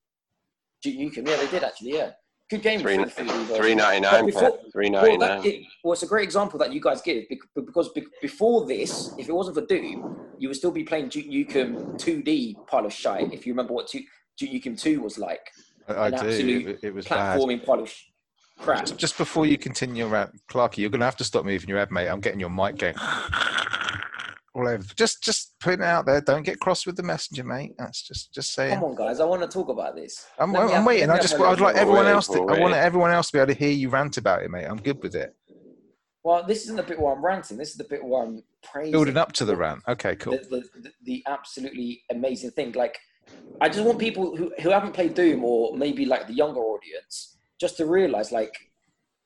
[0.81, 1.27] Duke Nukem.
[1.27, 1.93] Yeah, they did actually.
[1.93, 2.11] Yeah,
[2.55, 2.79] good game.
[2.79, 3.55] Three for the 3D version.
[3.55, 4.25] three ninety But nine.
[4.25, 5.47] before- Three Well, ninety that, nine.
[5.47, 7.25] it, well, it's a great example that you guys give
[7.55, 7.89] because
[8.21, 12.65] before this, if it wasn't for Doom, you would still be playing Duke Nukem 2D
[12.67, 13.31] pile of shite.
[13.33, 14.01] If you remember what two,
[14.37, 15.51] Duke Nukem 2 was like,
[15.87, 16.17] I, I an do.
[16.17, 17.39] absolute It, it was bad.
[17.39, 17.93] platforming pile of
[18.59, 18.81] crap.
[18.81, 21.77] Just, just before you continue around, Clarky, you're going to have to stop moving your
[21.77, 22.07] head, mate.
[22.07, 22.95] I'm getting your mic going
[24.55, 24.83] all over.
[24.95, 26.21] Just, just putting it out there.
[26.21, 27.73] Don't get cross with the messenger, mate.
[27.77, 28.75] That's just, just saying.
[28.75, 29.19] Come on, guys.
[29.19, 30.25] I want to talk about this.
[30.39, 31.09] I'm, Let me I'm waiting.
[31.09, 32.27] I just, have a I'd like everyone else.
[32.27, 34.65] To, I want everyone else to be able to hear you rant about it, mate.
[34.65, 35.35] I'm good with it.
[36.23, 37.57] Well, this isn't the bit where I'm ranting.
[37.57, 39.81] This is the bit where I'm praising Building up to the rant.
[39.87, 40.33] Okay, cool.
[40.33, 42.71] the, the, the, the absolutely amazing thing.
[42.73, 42.97] Like,
[43.59, 47.37] I just want people who, who haven't played Doom or maybe like the younger audience
[47.59, 48.53] just to realize, like,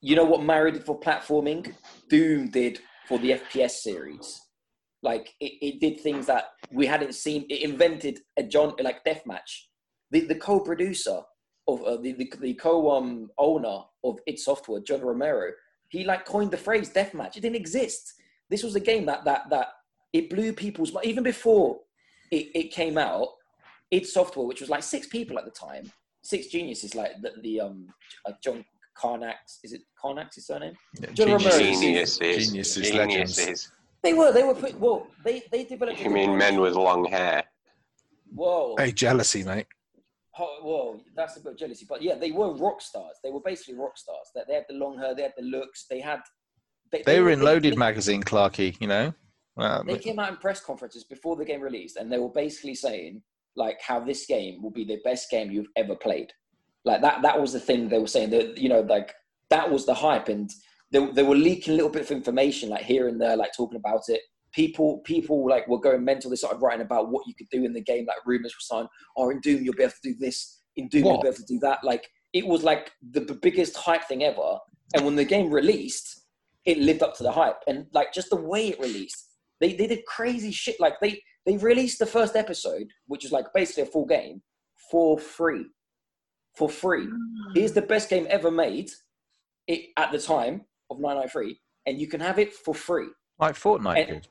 [0.02, 1.74] you know what Mario did for platforming?
[2.10, 4.42] Doom did for the FPS series.
[5.04, 7.46] Like, it, it did things that we hadn't seen.
[7.50, 9.66] It invented a John, like, deathmatch.
[10.12, 11.22] The, the co producer
[11.68, 15.52] of uh, the, the, the co um, owner of id Software, John Romero,
[15.90, 17.36] he like coined the phrase deathmatch.
[17.36, 18.14] It didn't exist.
[18.50, 19.68] This was a game that that that
[20.14, 21.06] it blew people's mind.
[21.06, 21.80] Even before
[22.32, 23.28] it, it came out,
[23.92, 25.92] id Software, which was like six people at the time,
[26.24, 27.88] six geniuses, like the, the um
[28.26, 28.64] uh, John
[28.98, 30.74] Carnax, is it Carnax his surname?
[31.00, 31.44] Yeah, John genius.
[31.44, 31.74] Romero.
[31.74, 32.48] Geniuses.
[32.48, 33.72] Geniuses, legends.
[34.10, 34.34] Geniuses.
[34.34, 36.00] They were they were put, well they they developed.
[36.00, 37.44] You mean men with long hair?
[38.34, 39.68] Whoa, Hey, jealousy, mate.
[40.32, 41.86] ho- whoa, that's a bit of jealousy.
[41.88, 43.16] But yeah, they were rock stars.
[43.24, 44.28] They were basically rock stars.
[44.36, 46.20] That they had the long hair, they had the looks, they had.
[47.06, 48.76] They were in Loaded they- magazine, Clarky.
[48.82, 49.14] You know.
[49.58, 52.76] Uh, they came out in press conferences before the game released and they were basically
[52.76, 53.20] saying
[53.56, 56.32] like how this game will be the best game you've ever played
[56.86, 59.16] like that that was the thing they were saying that you know like
[59.50, 60.52] that was the hype and
[60.92, 63.78] they, they were leaking a little bit of information like here and there like talking
[63.78, 64.22] about it.
[64.54, 66.30] People people like were going mental.
[66.30, 68.88] They started writing about what you could do in the game like rumors were saying
[69.18, 70.62] oh in doom you'll be able to do this.
[70.76, 71.84] In doom you'll be able to do that.
[71.84, 74.58] Like it was like the, the biggest hype thing ever.
[74.96, 76.24] And when the game released
[76.66, 77.60] it lived up to the hype.
[77.68, 79.26] And like just the way it released
[79.60, 80.80] they, they did crazy shit.
[80.80, 84.42] Like they they released the first episode which is like basically a full game
[84.90, 85.66] for free.
[86.56, 87.06] For free.
[87.06, 87.18] Mm.
[87.54, 88.90] Here's the best game ever made
[89.68, 93.08] it, at the time of 993 and you can have it for free
[93.40, 94.28] like Fortnite And- did.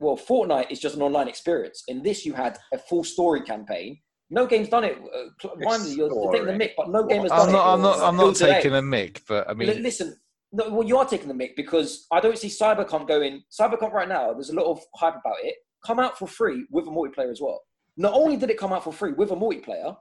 [0.00, 3.98] well fortnite is just an online experience in this you had a full story campaign
[4.30, 7.30] no game's done it uh, cl- you're you're taking the mic but no game has
[7.30, 7.74] done I'm it not.
[7.74, 7.98] I'm not.
[8.00, 8.52] I'm Till not today.
[8.54, 10.16] taking a mic, but I Li- mean, listen,
[10.52, 13.42] no, well, you are taking the mic because I don't see Cyberpunk going.
[13.58, 15.54] Cyberpunk right now, there's a lot of hype about it.
[15.86, 17.60] Come out for free with a multiplayer as well.
[17.96, 19.96] Not only did it come out for free with a multiplayer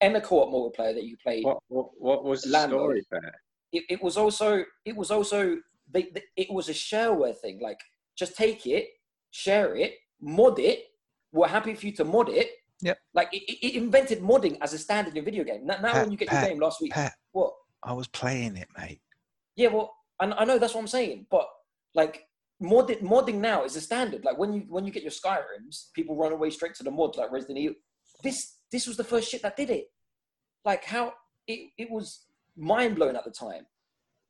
[0.00, 2.82] and a co-op multiplayer that you play, What, what, what was the Landlord.
[2.82, 3.34] story there?
[3.74, 5.56] It, it was also it was also
[5.90, 7.60] they, they- it was a shareware thing.
[7.60, 7.80] Like
[8.16, 8.86] just take it,
[9.30, 10.84] share it, mod it.
[11.32, 12.48] We're happy for you to mod it,
[12.84, 12.98] Yep.
[13.14, 15.64] Like it, it invented modding as a standard in video game.
[15.64, 17.52] Now, now Pat, when you get Pat, your game last week, Pat, what?
[17.82, 19.00] I was playing it, mate.
[19.56, 21.46] Yeah, well, I, I know that's what I'm saying, but
[21.94, 22.26] like
[22.62, 24.24] modding, modding now is a standard.
[24.24, 27.16] Like when you when you get your Skyrims, people run away straight to the mod
[27.16, 27.76] like Resident Evil.
[28.22, 29.86] This this was the first shit that did it.
[30.64, 31.14] Like how
[31.46, 32.24] it, it was
[32.56, 33.66] mind blowing at the time.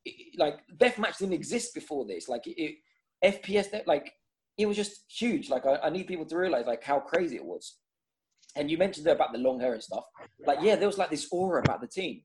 [0.03, 2.27] It- like deathmatch didn't exist before this.
[2.29, 2.75] Like it, it
[3.23, 4.11] FPS like
[4.57, 5.49] it was just huge.
[5.49, 7.77] Like I, I need people to realize like how crazy it was.
[8.55, 10.05] And you mentioned about the long hair and stuff.
[10.45, 12.21] Like yeah, there was like this aura about the team.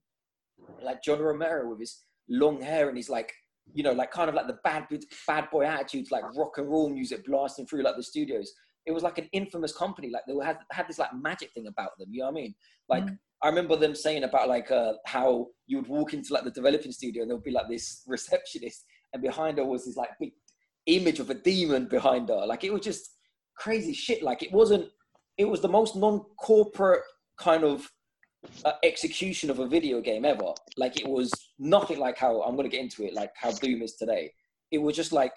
[0.82, 3.32] Like John Romero with his long hair and he's like
[3.74, 4.86] you know, like kind of like the bad
[5.26, 8.52] bad boy attitudes, like rock and roll music blasting through like the studios.
[8.86, 10.10] It was like an infamous company.
[10.10, 12.08] Like they had had this like magic thing about them.
[12.10, 12.54] You know what I mean?
[12.88, 13.18] Like mm.
[13.42, 16.92] I remember them saying about like uh, how you would walk into like the developing
[16.92, 20.32] studio and there would be like this receptionist, and behind her was this like big
[20.86, 22.46] image of a demon behind her.
[22.46, 23.16] Like it was just
[23.56, 24.22] crazy shit.
[24.22, 24.86] Like it wasn't.
[25.38, 27.02] It was the most non-corporate
[27.38, 27.90] kind of
[28.64, 30.52] uh, execution of a video game ever.
[30.76, 33.94] Like it was nothing like how I'm gonna get into it, like how Doom is
[33.94, 34.32] today.
[34.70, 35.32] It was just like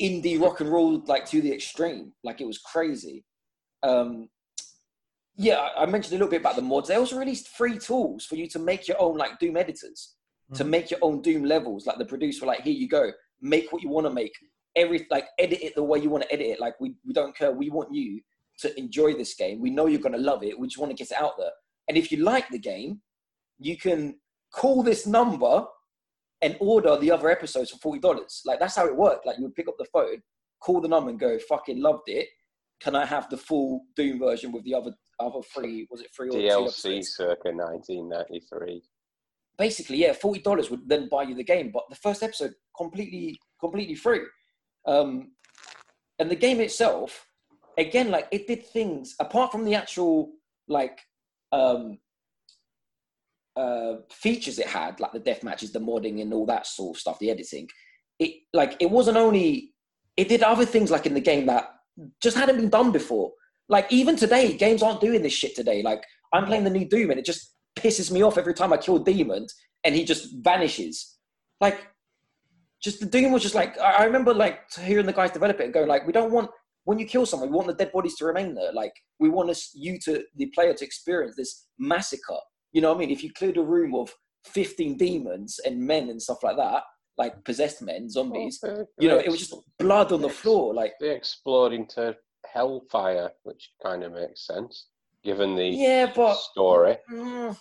[0.00, 2.12] indie rock and roll, like to the extreme.
[2.22, 3.24] Like it was crazy.
[3.82, 4.28] Um,
[5.36, 6.88] yeah, I- mentioned a little bit about the mods.
[6.88, 10.14] They also released free tools for you to make your own like Doom editors,
[10.54, 10.68] to Mhm.
[10.68, 11.86] make your own Doom levels.
[11.86, 14.32] Like the producer, were like here you go, make what you want to make.
[14.76, 16.60] Every like edit it the way you want to edit it.
[16.60, 17.52] Like we we don't care.
[17.52, 18.20] We want you
[18.60, 19.60] to enjoy this game.
[19.60, 20.58] We know you're gonna love it.
[20.58, 21.52] We just want to get it out there.
[21.88, 23.00] And if you like the game,
[23.58, 24.20] you can
[24.52, 25.66] call this number
[26.42, 28.42] and order the other episodes for forty dollars.
[28.44, 29.26] Like that's how it worked.
[29.26, 30.22] Like you would pick up the phone,
[30.60, 32.28] call the number, and go, "Fucking loved it.
[32.80, 35.86] Can I have the full Doom version with the other other free?
[35.90, 38.82] Was it free or DLC circa 1993.
[39.58, 43.38] Basically, yeah, forty dollars would then buy you the game, but the first episode completely
[43.60, 44.22] completely free.
[44.86, 45.32] Um,
[46.18, 47.26] and the game itself,
[47.78, 50.30] again, like it did things apart from the actual
[50.68, 50.98] like
[51.52, 51.98] um,
[53.56, 57.00] uh, features it had, like the death matches, the modding, and all that sort of
[57.00, 57.68] stuff, the editing.
[58.18, 59.72] It like it wasn't only
[60.16, 61.68] it did other things like in the game that
[62.22, 63.32] just hadn't been done before.
[63.72, 65.82] Like even today, games aren't doing this shit today.
[65.82, 66.04] Like
[66.34, 68.98] I'm playing the new Doom, and it just pisses me off every time I kill
[68.98, 69.46] Demon,
[69.82, 71.16] and he just vanishes.
[71.58, 71.86] Like
[72.82, 75.72] just the Doom was just like I remember like hearing the guys develop it and
[75.72, 76.50] going like, we don't want
[76.84, 78.74] when you kill someone, we want the dead bodies to remain there.
[78.74, 82.42] Like we want us, you to the player to experience this massacre.
[82.72, 83.10] You know what I mean?
[83.10, 84.12] If you cleared a room of
[84.48, 86.82] 15 demons and men and stuff like that,
[87.16, 90.74] like possessed men, zombies, oh, Well, you know, it was just blood on the floor.
[90.74, 92.16] Like They explode into
[92.50, 94.86] hellfire, which kind of makes sense
[95.24, 96.96] given the yeah, but story.
[97.10, 97.56] Mm,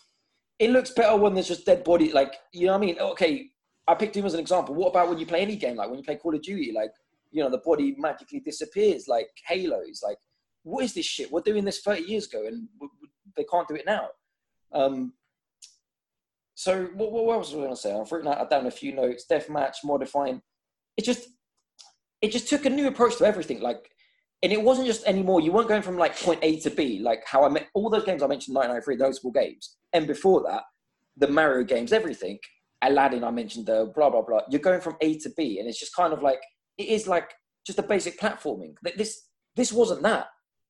[0.59, 2.11] it looks better when there's just dead body.
[2.11, 2.99] Like you know what I mean?
[2.99, 3.49] Okay,
[3.87, 4.75] I picked him as an example.
[4.75, 5.77] What about when you play any game?
[5.77, 6.91] Like when you play Call of Duty, like
[7.31, 10.01] you know the body magically disappears, like Halos.
[10.03, 10.17] Like
[10.63, 11.31] what is this shit?
[11.31, 14.09] We're doing this 30 years ago, and w- w- they can't do it now.
[14.71, 15.13] Um,
[16.53, 17.93] so what, what else was I going to say?
[17.93, 19.25] I've written out down a few notes.
[19.29, 20.41] Deathmatch, modifying.
[20.97, 21.29] It just
[22.21, 23.61] it just took a new approach to everything.
[23.61, 23.89] Like
[24.43, 25.41] and it wasn't just anymore.
[25.41, 28.05] You weren't going from like point A to B, like how I met all those
[28.05, 30.63] games I mentioned, 1993, those four games, and before that,
[31.17, 32.39] the Mario games, everything,
[32.81, 34.41] Aladdin, I mentioned, the blah blah blah.
[34.49, 36.39] You're going from A to B, and it's just kind of like
[36.77, 37.31] it is like
[37.65, 38.73] just a basic platforming.
[38.83, 40.27] Th- This this wasn't that.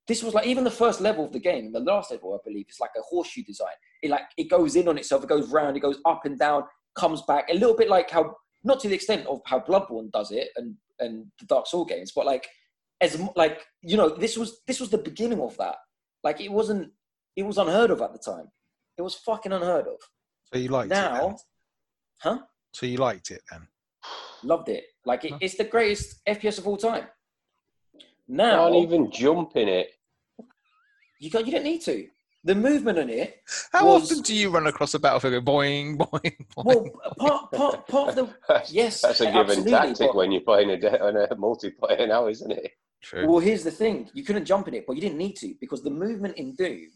[0.07, 2.65] This was like even the first level of the game, the last level, I believe,
[2.69, 3.75] is like a horseshoe design.
[4.03, 6.63] It like it goes in on itself, it goes round, it goes up and down,
[6.95, 10.31] comes back, a little bit like how not to the extent of how Bloodborne does
[10.31, 12.47] it and and the Dark Soul games, but like
[13.01, 15.75] as like you know this was this was the beginning of that
[16.23, 16.91] like it wasn't
[17.35, 18.47] it was unheard of at the time
[18.97, 19.99] it was fucking unheard of
[20.53, 21.37] So you liked it now
[22.19, 22.39] huh
[22.73, 23.67] So you liked it then?
[24.43, 25.37] loved it like it, Huh.
[25.41, 27.05] it's the greatest fps of all time
[28.27, 29.89] now Can't even jump in it.
[31.19, 32.07] you got you don't need to
[32.43, 35.97] the movement in it How Was- often do you run across a battlefield and boing,
[36.01, 36.65] boing, boing?
[36.65, 36.85] well
[37.19, 40.69] part part part of the That's, yes that's a given tactic but- when you're playing
[40.71, 42.71] a, de- on a multiplayer now, isn't it?
[43.01, 43.27] True.
[43.27, 45.83] Well, here's the thing: you couldn't jump in it, but you didn't need to because
[45.83, 46.87] the movement in Doom,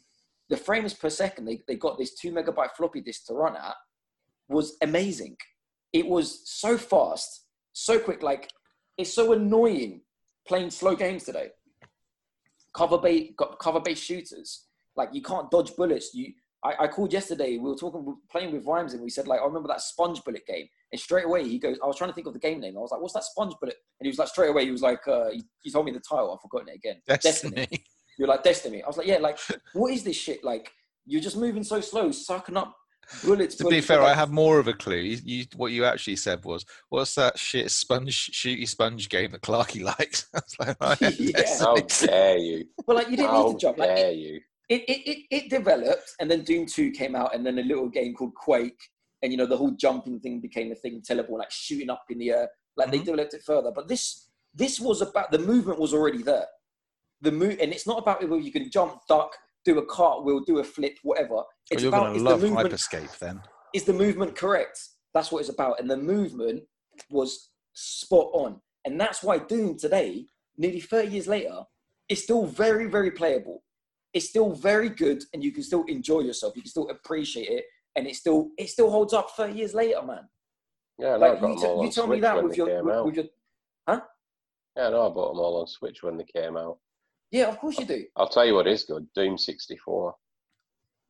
[0.50, 3.76] the frames per second they, they got this two megabyte floppy disk to run at,
[4.48, 5.36] was amazing.
[5.94, 8.22] It was so fast, so quick.
[8.22, 8.50] Like
[8.98, 10.02] it's so annoying
[10.48, 11.50] playing slow games today.
[12.74, 14.66] Cover based cover based shooters,
[14.96, 16.14] like you can't dodge bullets.
[16.14, 17.58] You, I, I called yesterday.
[17.58, 20.46] We were talking, playing with Rhymes, and we said like, I remember that sponge bullet
[20.46, 20.68] game.
[20.96, 22.78] And straight away he goes, I was trying to think of the game name.
[22.78, 23.76] I was like, what's that sponge bullet?
[24.00, 26.00] And he was like, straight away he was like, uh, he, he told me the
[26.00, 26.34] title.
[26.34, 27.02] I've forgotten it again.
[27.06, 27.68] Destiny.
[28.18, 28.82] You're like Destiny.
[28.82, 29.38] I was like, yeah, like
[29.74, 30.42] what is this shit?
[30.42, 30.72] Like
[31.06, 32.78] you're just moving so slow, sucking up
[33.26, 33.56] bullets.
[33.56, 34.96] To be fair, but I have more of a clue.
[34.96, 39.42] You, you, what you actually said was, "What's that shit sponge shooty sponge game that
[39.42, 41.60] Clarky likes?" I was like, "Oh, Yeah.
[41.60, 42.66] How dare you?
[42.88, 43.78] But like you didn't How need to jump.
[43.78, 44.40] Like dare it, you?
[44.70, 47.90] it, it, it, it developed, and then Doom Two came out, and then a little
[47.90, 48.80] game called Quake,
[49.22, 51.02] and you know the whole jumping thing became a thing.
[51.02, 52.50] Teleport, like shooting up in the air.
[52.78, 53.06] Like they Mhm.
[53.06, 53.72] developed it further.
[53.72, 56.48] But this this was about the movement was already there.
[57.22, 60.60] The move, and it's not about whether you can jump, duck, do a cartwheel, do
[60.60, 61.34] a flip, whatever.
[61.36, 63.42] Well, It's you're about is the movement Hyperscape then.
[63.74, 64.80] is the movement correct?
[65.14, 65.80] That's what it's about.
[65.82, 66.64] And the movement
[67.10, 68.62] was spot on.
[68.86, 70.26] And that's why Doom today,
[70.58, 71.64] nearly 30 years later,
[72.08, 73.64] is still very, very playable.
[74.14, 76.56] It's still very good and you can still enjoy yourself.
[76.56, 77.66] You can still appreciate it.
[77.96, 80.28] And it still it still holds up 30 years later, man.
[80.98, 82.96] Yeah, Like I you, them t- you tell me that when with your, came with,
[82.96, 83.06] out.
[83.06, 83.26] with your
[83.88, 86.78] Yeah, no, I bought them all on Switch when they came out.
[87.32, 88.06] Yeah, of course you do.
[88.16, 90.16] I'll tell you what is good: Doom 64.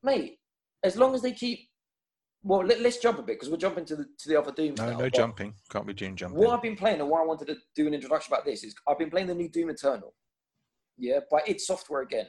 [0.04, 0.40] Mate,
[0.84, 1.68] as long as they keep
[2.48, 4.76] well, let, us jump a bit because we're jumping to the to the other Doom.
[4.78, 5.56] No, now, no jumping.
[5.72, 6.38] Can't be doing jumping.
[6.38, 8.76] What I've been playing and why I wanted to do an introduction about this is
[8.88, 10.14] I've been playing the new Doom Eternal.
[10.96, 12.28] Yeah, by id Software again.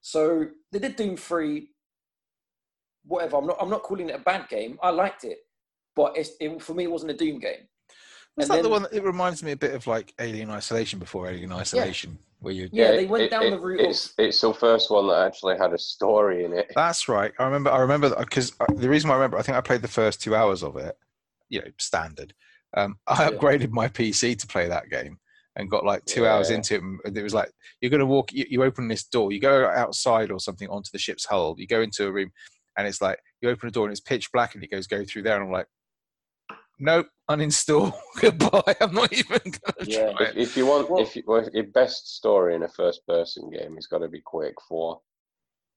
[0.00, 1.68] So they did Doom 3,
[3.08, 3.36] whatever.
[3.38, 4.78] I'm not I'm not calling it a bad game.
[4.82, 5.38] I liked it.
[5.96, 7.66] But it's, it, for me it wasn't a Doom game.
[8.36, 8.82] Was and that the one?
[8.82, 12.68] That, it reminds me a bit of like Alien Isolation before Alien Isolation, where you.
[12.70, 15.56] Yeah, they went it- down it- the route It's it's the first one that actually
[15.58, 16.70] had a story in it.
[16.76, 17.32] That's right.
[17.40, 17.70] I remember.
[17.70, 20.36] I remember because the reason why I remember, I think I played the first two
[20.36, 20.96] hours of it.
[21.48, 22.32] You know, standard.
[22.76, 23.30] Um, I Yeah.
[23.30, 25.18] upgraded my PC to play that game
[25.56, 26.82] and got like two hours into it.
[27.06, 28.32] And it was like you're going to walk.
[28.32, 29.32] You, you open this door.
[29.32, 31.56] You go outside or something onto the ship's hull.
[31.58, 32.30] You go into a room,
[32.78, 35.04] and it's like you open a door and it's pitch black, and it goes go
[35.04, 35.66] through there, and I'm like,
[36.78, 37.92] nope, uninstall.
[38.20, 38.76] Goodbye.
[38.80, 40.12] I'm not even going to Yeah.
[40.12, 40.36] try If, it.
[40.40, 43.86] if you want, Well- if you, well, your best story in a first-person game has
[43.88, 45.00] got to be Quake 4.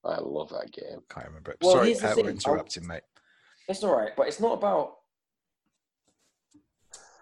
[0.05, 0.99] I love that game.
[1.09, 1.57] Can't remember it.
[1.61, 3.03] Well, Sorry, here's the uh, we're interrupting, mate.
[3.67, 4.93] It's all right, but it's not about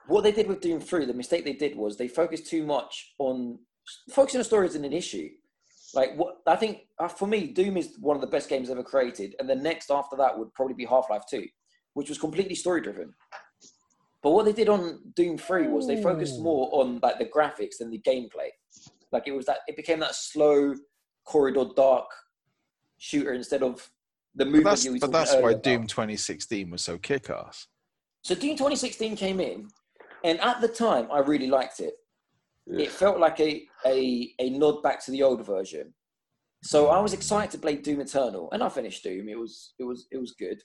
[0.08, 1.06] what they did with Doom 3.
[1.06, 3.60] The mistake they did was they focused too much on
[4.12, 5.30] focusing on story isn't an issue.
[5.93, 8.84] Like what I think uh, for me, Doom is one of the best games ever
[8.84, 11.45] created, and the next after that would probably be Half Life 2,
[11.93, 13.13] which was completely story driven.
[14.21, 17.78] But what they did on Doom 3 was they focused more on like the graphics
[17.80, 18.49] than the gameplay.
[19.12, 20.75] Like it was that it became that slow
[21.25, 22.06] corridor dark
[22.97, 23.89] shooter instead of
[24.36, 25.63] the But movement that's, but that's earlier why about.
[25.63, 27.67] Doom 2016 was so kick-ass.
[28.23, 29.69] So Doom 2016 came in,
[30.23, 31.93] and at the time, I really liked it.
[32.77, 35.93] It felt like a, a, a nod back to the old version.
[36.63, 39.29] So I was excited to play Doom Eternal, and I finished Doom.
[39.29, 40.62] It was it was it was good.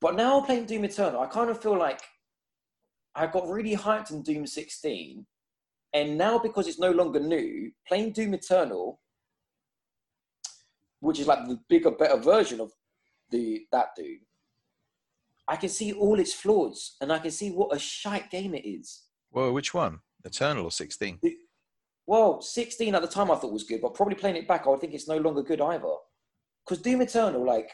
[0.00, 2.00] But now I'm playing Doom Eternal, I kind of feel like
[3.14, 5.26] I got really hyped in Doom 16,
[5.92, 9.00] and now because it's no longer new, playing Doom Eternal,
[11.00, 12.72] which is like the bigger, better version of
[13.30, 14.18] the that Doom,
[15.48, 18.66] I can see all its flaws, and I can see what a shite game it
[18.66, 19.02] is.
[19.32, 20.00] Well, which one?
[20.24, 21.20] Eternal or 16?
[22.06, 24.70] Well, 16 at the time I thought was good, but probably playing it back, I
[24.70, 25.94] would think it's no longer good either.
[26.66, 27.70] Because Doom Eternal, like,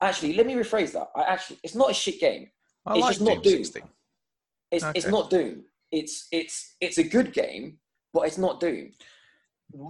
[0.00, 1.08] actually, let me rephrase that.
[1.14, 2.48] I actually, it's not a shit game.
[2.86, 3.64] I It's like just not Doom Doom.
[3.64, 3.82] 16.
[4.72, 5.64] It's it's not Doom.
[5.90, 7.78] It's it's it's a good game,
[8.14, 8.92] but it's not Doom.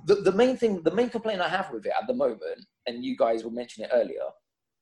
[0.06, 3.04] The the main thing, the main complaint I have with it at the moment, and
[3.04, 4.28] you guys were mentioning it earlier,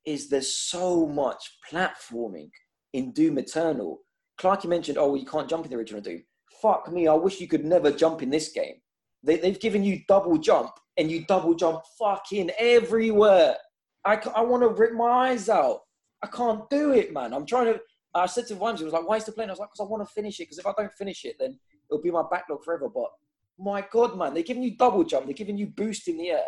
[0.04, 2.50] is there's so much platforming
[2.92, 4.00] in Doom Eternal.
[4.40, 6.22] Clarky mentioned, oh, you can't jump in the original Doom.
[6.62, 8.76] Fuck me, I wish you could never jump in this game.
[9.22, 13.56] They, they've given you double jump, and you double jump fucking everywhere.
[14.04, 15.80] I, I want to rip my eyes out.
[16.22, 17.32] I can't do it, man.
[17.32, 17.80] I'm trying to.
[18.14, 19.48] I said to Vimes, he was like, why is the plane?
[19.48, 20.44] I was like, because I want to finish it.
[20.44, 21.58] Because if I don't finish it, then
[21.90, 22.88] it'll be my backlog forever.
[22.88, 23.10] But
[23.58, 25.26] my God, man, they're giving you double jump.
[25.26, 26.42] They're giving you boost in the air.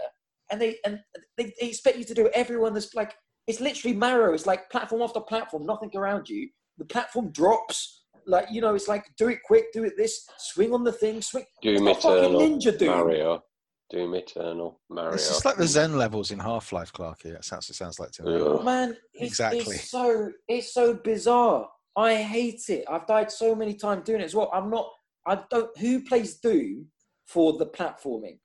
[0.50, 1.00] And they and
[1.36, 3.14] they, they expect you to do everyone that's like,
[3.46, 4.32] it's literally Mario.
[4.32, 6.48] It's like platform after platform, nothing around you.
[6.78, 7.99] The platform drops.
[8.30, 11.20] Like, you know, it's like, do it quick, do it this, swing on the thing,
[11.20, 11.44] swing.
[11.62, 12.88] Doom It's not fucking Eternal, Ninja Doom.
[12.88, 13.44] Mario.
[13.90, 15.14] Doom Eternal, Mario.
[15.14, 17.32] It's just like the Xen levels in Half Life, Clarky.
[17.32, 18.36] That sounds, it sounds like to me.
[18.36, 18.64] Ugh.
[18.64, 19.74] Man, it's, Exactly.
[19.74, 21.68] it's so it's so bizarre.
[21.96, 22.84] I hate it.
[22.88, 24.48] I've died so many times doing it as well.
[24.54, 24.88] I'm not.
[25.26, 25.76] I don't.
[25.78, 26.86] Who plays Doom
[27.26, 28.38] for the platforming?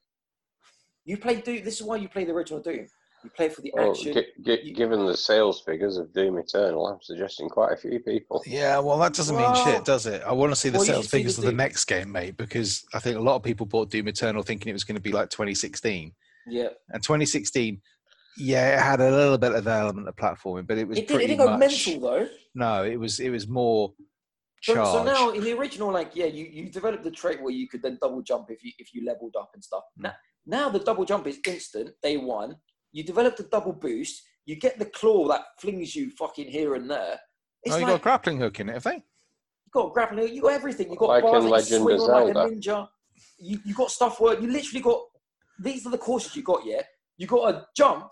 [1.06, 1.64] You play Doom.
[1.64, 2.88] This is why you play the original Doom.
[3.26, 4.14] You play for the Well, action.
[4.14, 8.00] gi- gi- you- given the sales figures of Doom Eternal, I'm suggesting quite a few
[8.00, 8.44] people.
[8.46, 10.22] Yeah, well, that doesn't mean shit, does it?
[10.22, 12.38] I want to see the Well, sales see figures the of the next game, mate,
[12.38, 15.02] because I think a lot of people bought Doom Eternal thinking it was going to
[15.02, 16.14] be like 2016.
[16.48, 17.82] yeah, And 2016,
[18.38, 21.08] yeah, it had a little bit of the element of platforming, but it was it,
[21.08, 21.60] did, it pretty didn't go much.
[21.60, 22.30] mental though.
[22.54, 23.92] No, it was it was more
[24.62, 27.68] So, so now in the original, like yeah, you, you developed the trait where you
[27.68, 29.84] could then double jump if you if you leveled up and stuff.
[29.98, 30.04] Hmm.
[30.04, 30.14] Now,
[30.46, 32.58] now the double jump is instant day one.
[32.96, 34.24] You develop the double boost.
[34.46, 37.20] You get the claw that flings you fucking here and there.
[37.62, 38.94] It's oh, you like got a grappling hook in it, have they?
[38.94, 40.90] you got grappling, hook, you got everything.
[40.90, 42.88] You got Like bars in you swing on like a ninja.
[43.38, 45.02] You you got stuff where you literally got
[45.60, 46.66] these are the courses you got.
[46.66, 46.84] Yeah,
[47.18, 48.08] you got a jump,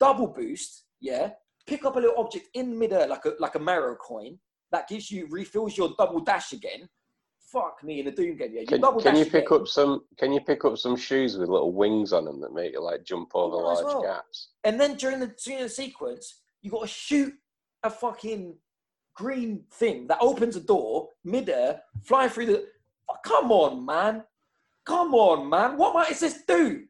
[0.00, 0.86] double boost.
[1.00, 1.30] Yeah,
[1.68, 4.40] pick up a little object in midair like a like a Mario coin
[4.72, 6.88] that gives you refills your double dash again.
[7.46, 8.50] Fuck me in a Doom game.
[8.52, 9.60] Yeah, you Can, can you pick again.
[9.60, 10.02] up some?
[10.18, 13.04] Can you pick up some shoes with little wings on them that make you like
[13.04, 14.02] jump over large well.
[14.02, 14.48] gaps?
[14.64, 17.32] And then during the during the sequence, you got to shoot
[17.84, 18.56] a fucking
[19.14, 22.66] green thing that opens a door midair, fly through the.
[23.08, 24.24] Oh, come on, man!
[24.84, 25.76] Come on, man!
[25.76, 26.82] What might is this do?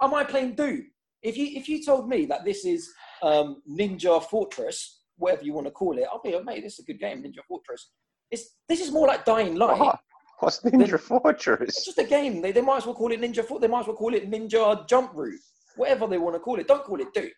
[0.00, 0.86] Am I playing Doom?
[1.22, 2.92] If you if you told me that this is
[3.22, 6.80] um, Ninja Fortress, whatever you want to call it, I'll be like, mate, this is
[6.80, 7.90] a good game, Ninja Fortress.
[8.30, 9.78] It's this is more like Dying Light.
[9.78, 10.00] What?
[10.40, 11.68] What's Ninja Fortress?
[11.68, 12.42] It's just a game.
[12.42, 13.62] They, they might as well call it Ninja Foot.
[13.62, 15.40] They might as well call it Ninja Jump Route.
[15.76, 16.68] Whatever they want to call it.
[16.68, 17.30] Don't call it Doom.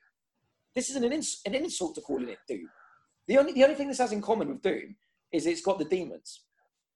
[0.74, 2.68] This isn't an, ins- an insult to calling it Doom.
[3.26, 4.96] The only the only thing this has in common with Doom
[5.32, 6.44] is it's got the demons.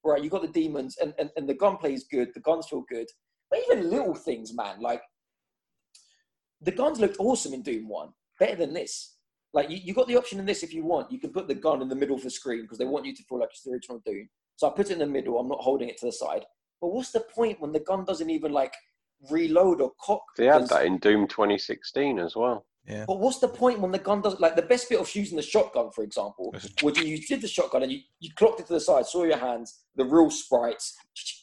[0.04, 2.34] Right, you've got the demons, and, and, and the gunplay is good.
[2.34, 3.06] The guns feel good,
[3.48, 4.80] but even little things, man.
[4.80, 5.00] Like
[6.60, 8.08] the guns looked awesome in Doom One,
[8.40, 9.11] better than this.
[9.54, 11.12] Like you, you got the option in this if you want.
[11.12, 13.14] You can put the gun in the middle of the screen because they want you
[13.14, 14.28] to feel like it's the original Doom.
[14.56, 15.38] So I put it in the middle.
[15.38, 16.44] I'm not holding it to the side.
[16.80, 18.74] But what's the point when the gun doesn't even like
[19.30, 20.22] reload or cock?
[20.36, 22.66] They had that in Doom 2016 as well.
[22.86, 23.04] Yeah.
[23.06, 25.42] But what's the point when the gun doesn't like the best bit of using the
[25.42, 28.72] shotgun, for example, was you, you did the shotgun and you, you clocked it to
[28.72, 30.96] the side, saw your hands, the real sprites.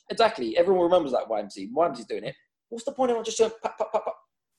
[0.09, 0.57] Exactly.
[0.57, 1.71] Everyone remembers that YMC.
[1.71, 2.35] YMC's doing it.
[2.67, 4.17] What's the point of just going pop, pop, pop, pop?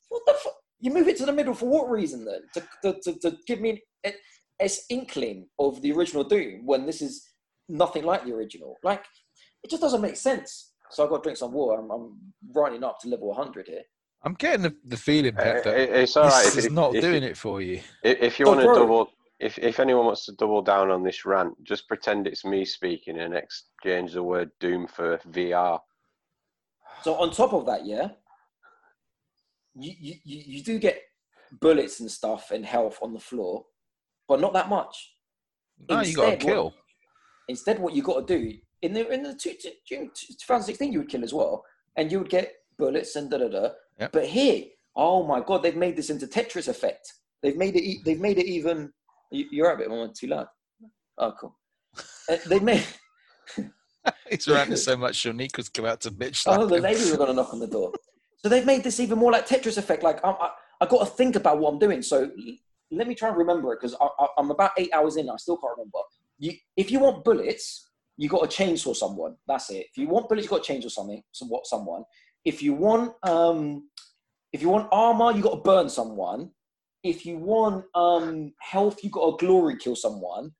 [0.08, 0.54] What the fuck?
[0.81, 2.40] You move it to the middle for what reason then?
[2.55, 4.12] To, to, to, to give me an
[4.59, 7.29] as inkling of the original Doom when this is
[7.69, 8.77] nothing like the original.
[8.83, 9.05] Like,
[9.62, 10.73] it just doesn't make sense.
[10.90, 11.81] So I've got to drink some water.
[11.81, 12.19] I'm, I'm
[12.55, 13.83] running up to level 100 here.
[14.23, 16.71] I'm getting the, the feeling, Uh, Pep, that it- it's all right this if, is
[16.71, 17.81] not if, doing it for you.
[18.03, 21.03] if, if you Oh, want to double, if if anyone wants to double down on
[21.03, 25.81] this rant, just pretend it's me speaking and exchange the word Doom for VR.
[27.03, 28.09] So on top of that, yeah,
[29.83, 31.01] you, you, you do get
[31.61, 33.64] bullets and stuff and health on the floor,
[34.29, 35.14] but not that much.
[35.88, 36.75] No, you got to Instead, what- kill.
[37.49, 39.55] Instead, what you got to do in the in the two,
[39.88, 41.64] two, 2016, you would kill as well,
[41.97, 43.69] and you would get bullets and da da da.
[43.99, 44.12] Yep.
[44.12, 44.64] But here,
[44.97, 47.12] oh my god, they've made this into Tetris effect.
[47.43, 48.05] They've made it.
[48.05, 48.93] They've made it even.
[49.33, 50.47] You, you're a bit more too loud.
[51.19, 51.57] Oh, cool.
[52.29, 52.85] Uh, they've made.
[54.31, 56.45] He's ranting so much, Shaniqua's come out to bitch.
[56.47, 57.93] Oh, the ladies are going to knock on the door.
[58.42, 60.03] So they've made this even more like Tetris effect.
[60.03, 60.50] Like I'm, I,
[60.81, 62.03] I got to think about what I'm doing.
[62.03, 62.31] So
[62.90, 63.96] let me try and remember it because
[64.38, 65.29] I'm about eight hours in.
[65.29, 65.98] I still can't remember.
[66.38, 69.37] You, if you want bullets, you got to chainsaw someone.
[69.46, 69.87] That's it.
[69.90, 71.22] If you want bullets, you got to chainsaw something.
[71.33, 72.05] Somewhat someone.
[72.44, 73.88] If you want, um,
[74.53, 76.50] if you want armor, you got to burn someone.
[77.03, 80.53] If you want um health, you got to glory kill someone.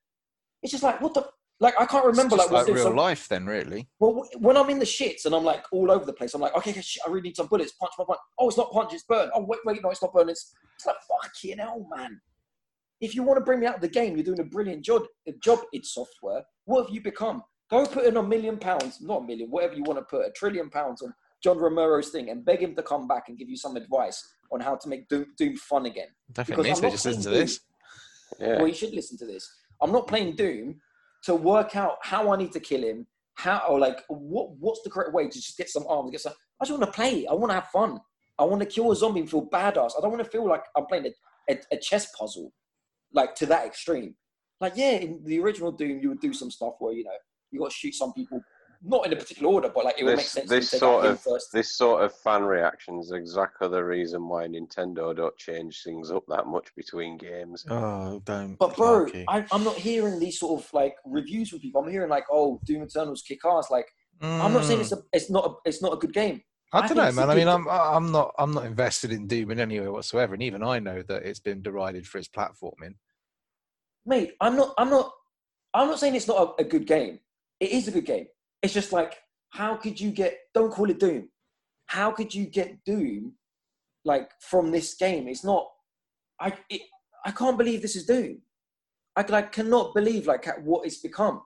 [0.63, 1.27] It's just like what the
[1.61, 3.89] like I can't It's remember just like, like was real some- life, then, really.
[3.99, 6.57] well, when I'm in the shits and I'm like all over the place, I'm like,
[6.57, 7.73] okay, okay, shit, I really need some bullets.
[7.73, 8.19] Punch, my punch.
[8.39, 9.31] Oh, it's not punch, it's burn.
[9.35, 10.29] Oh, wait, wait, no, it's not burn.
[10.31, 12.21] It's, it's like, fucking hell, man.
[13.01, 15.05] If you want to bring me out of the game, you're doing a brilliant job,
[15.29, 16.43] a job id Software.
[16.65, 17.43] What have you become?
[17.71, 20.31] Go put in a million pounds, not a million, whatever you want to put, a
[20.33, 23.57] trillion pounds on John Romero's thing and beg him to come back and give you
[23.57, 26.09] some advice on how to make Doom, Doom fun again.
[26.33, 27.61] Definitely Because needs I'm to not just listen to playing this.
[28.41, 28.57] Yeah.
[28.59, 29.49] well, you should listen to this.
[29.81, 30.81] I'm not playing Doom
[31.25, 34.91] to work out how I need to kill him, how or like what what's the
[34.91, 36.35] correct way to just get some arms, get some.
[36.61, 37.27] I just want to play.
[37.27, 38.01] I want to have fun.
[38.39, 39.93] I want to kill a zombie and feel badass.
[39.97, 42.53] I don't want to feel like I'm playing a, a, a chess puzzle,
[43.13, 44.15] like to that extreme.
[44.61, 47.11] Like yeah, in the original Doom, you would do some stuff where you know
[47.51, 48.41] you got to shoot some people,
[48.83, 50.49] not in a particular order, but like it would make This, sense.
[50.49, 51.53] this to sort out of first.
[51.53, 56.25] this sort of fan reaction is exactly the reason why Nintendo don't change things up
[56.29, 57.65] that much between games.
[57.69, 58.57] Oh, don't.
[58.59, 59.25] But bro, Clarky.
[59.29, 61.83] I, I'm not hearing these sort of like reviews from people.
[61.83, 63.71] I'm hearing like, oh, Doom Eternal's kick ass.
[63.71, 63.87] Like,
[64.23, 64.83] I'm not saying Mm.
[64.83, 66.43] it's a, it's not, a, it's not a good game.
[66.73, 67.31] I I don't think know, man.
[67.31, 70.43] I mean, I'm I'm not I'm not invested in Doom in any way whatsoever, and
[70.43, 72.95] even I know that it's been derided for its platforming.
[74.07, 75.11] Mate, I'm not, I'm not,
[75.75, 77.19] I'm not saying it's not a, a good game.
[77.61, 78.27] It is a good game.
[78.63, 79.17] It's just like,
[79.51, 80.39] how could you get?
[80.55, 81.29] Don't call it Doom.
[81.87, 83.35] How could you get Doom,
[84.05, 85.29] like from this game?
[85.29, 85.67] It's not.
[86.41, 86.83] I, it,
[87.25, 88.43] I can't believe this is Doom.
[89.17, 91.43] I like cannot believe like what it's become.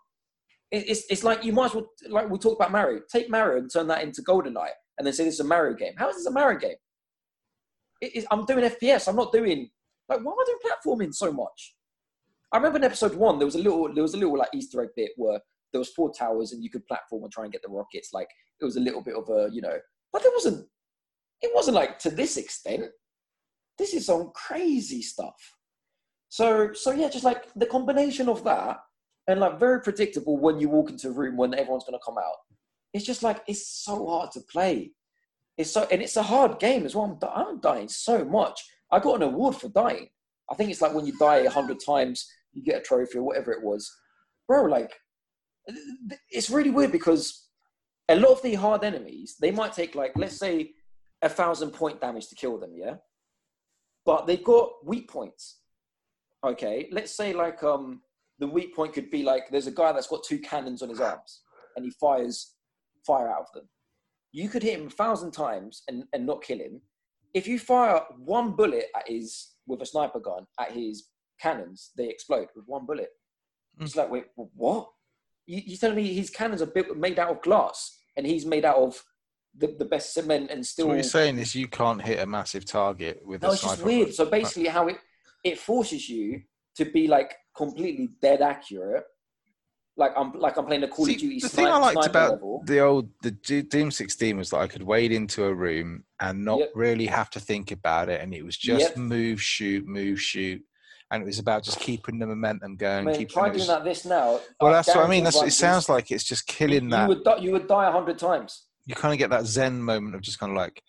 [0.71, 3.01] It, it's it's like you might as well like we talked about Mario.
[3.11, 5.75] Take Mario and turn that into Golden GoldenEye, and then say this is a Mario
[5.75, 5.95] game.
[5.97, 6.77] How is this a Mario game?
[8.31, 9.09] I'm doing FPS.
[9.09, 9.71] I'm not doing
[10.09, 11.75] like why am I doing platforming so much?
[12.53, 14.83] I remember in episode one there was a little there was a little like Easter
[14.83, 15.41] egg bit where
[15.75, 18.13] there was four towers and you could platform and try and get the rockets.
[18.13, 18.29] Like
[18.61, 19.77] it was a little bit of a you know,
[20.13, 20.69] but there wasn't.
[21.43, 22.85] It wasn't like to this extent.
[23.77, 25.35] This is some crazy stuff.
[26.29, 28.79] So so yeah, just like the combination of that
[29.27, 32.37] and like very predictable when you walk into a room when everyone's gonna come out.
[32.93, 34.93] It's just like it's so hard to play.
[35.59, 37.19] It's so and it's a hard game as well.
[37.21, 38.63] I'm, I'm dying so much.
[38.93, 40.07] I got an award for dying.
[40.49, 43.25] I think it's like when you die a hundred times, you get a trophy or
[43.25, 43.93] whatever it was.
[44.47, 44.93] Bro, like
[46.31, 47.49] it's really weird because
[48.09, 50.73] a lot of the hard enemies, they might take like let's say
[51.23, 52.97] a thousand point damage to kill them, yeah.
[54.05, 55.61] But they've got weak points.
[56.45, 58.03] Okay, let's say like um
[58.39, 61.01] the weak point could be like there's a guy that's got two cannons on his
[61.01, 61.43] arms
[61.77, 62.55] and he fires
[63.07, 63.69] fire out of them.
[64.33, 66.81] You could hit him a thousand times and, and not kill him.
[67.33, 71.09] If you fire one bullet at his with a sniper gun at his
[71.41, 73.11] cannons, they explode with one bullet.
[73.81, 74.89] It's like, wait, what?
[75.47, 78.65] You, you're telling me his cannons are built, made out of glass and he's made
[78.65, 79.03] out of
[79.57, 80.89] the, the best cement and So still.
[80.89, 83.83] what you're saying is you can't hit a massive target with no, a it's just
[83.85, 84.15] weird.
[84.15, 84.99] So basically, how it
[85.45, 86.43] it forces you
[86.77, 89.05] to be like completely dead accurate.
[89.97, 92.07] Like I'm like I'm playing a Call See, of Duty the sniper, thing I liked
[92.07, 92.65] about level.
[92.67, 96.59] the old the Doom 16 was that I could wade into a room and not
[96.59, 96.73] Yep.
[96.75, 98.97] really have to think about it, and it was just Yep.
[98.97, 100.61] move, shoot, move, shoot,
[101.11, 103.05] and it was about just keeping the momentum going.
[103.05, 104.41] Man, keeping try doing was- that this now.
[104.61, 105.25] Well, I that's what I mean.
[105.25, 107.03] That's, one it sounds like it's just killing you, that.
[107.03, 108.65] You would die, you would die a hundred times.
[108.87, 110.83] you kind of get that zen moment of just kind of like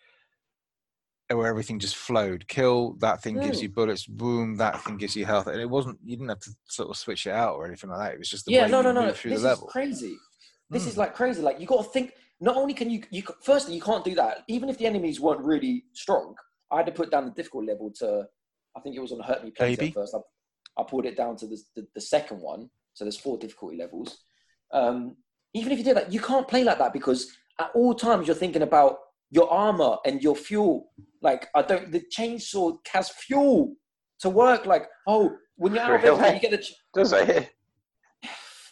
[1.30, 2.48] where everything just flowed.
[2.48, 3.64] Kill that thing gives Mm.
[3.64, 4.06] you bullets.
[4.06, 5.48] Boom, that thing gives you health.
[5.48, 6.00] And it wasn't.
[6.04, 8.14] You didn't have to sort of switch it out or anything like that.
[8.14, 9.08] It was just the Yeah, way no, no, no.
[9.12, 9.68] This is level.
[9.68, 10.16] crazy.
[10.70, 10.88] This Mm.
[10.88, 11.42] is like crazy.
[11.42, 12.14] Like you got to think.
[12.42, 14.40] Not only can you, you firstly you can't do that.
[14.50, 16.36] Even if the enemies weren't really strong,
[16.70, 18.28] I had to put down the difficult level to.
[18.76, 19.88] I think it was on Hurt Me Plenty Baby.
[19.90, 20.16] at first.
[20.16, 22.70] I, I pulled it down to the, the, the second one.
[22.94, 24.18] So there's four difficulty levels.
[24.72, 25.16] Um,
[25.54, 28.36] even if you did that, you can't play like that because at all times you're
[28.36, 28.98] thinking about
[29.32, 30.92] your armor and your fuel.
[31.22, 31.92] Like I don't.
[31.92, 33.76] The chainsaw has fuel
[34.20, 34.66] to work.
[34.66, 36.58] Like oh, when you're out of it, you get the.
[36.58, 37.52] ch- Does it?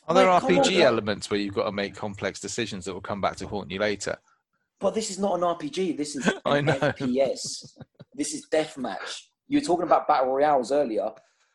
[0.08, 0.82] Are there Like, RPG on.
[0.82, 3.80] elements where you've got to make complex decisions that will come back to haunt you
[3.80, 4.18] later?
[4.80, 5.96] But this is not an RPG.
[5.96, 6.74] This is I know.
[6.78, 7.72] FPS.
[8.14, 9.22] this is deathmatch.
[9.54, 11.12] You were talking about battle royales earlier.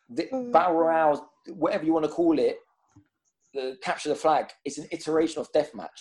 [0.08, 0.52] The, Mm.
[0.52, 1.18] battle royales,
[1.48, 2.60] whatever you want to call it,
[3.52, 4.52] the capture the flag.
[4.64, 5.98] It's an iteration of deathmatch.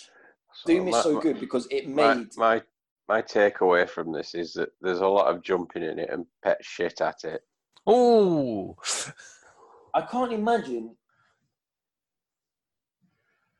[0.68, 2.38] Doom my- is so good because it My, made.
[2.38, 2.62] my
[3.08, 6.64] my takeaway from this is that there's a lot of jumping in it and pet
[6.64, 7.42] shit at it.
[7.88, 8.76] Oh,
[9.96, 10.96] I can't imagine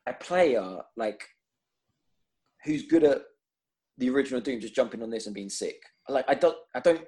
[0.06, 1.28] a player like
[2.64, 3.22] who's good at
[3.96, 5.82] the original Doom just jumping on this and being sick.
[6.08, 7.04] Like I don't, I don't.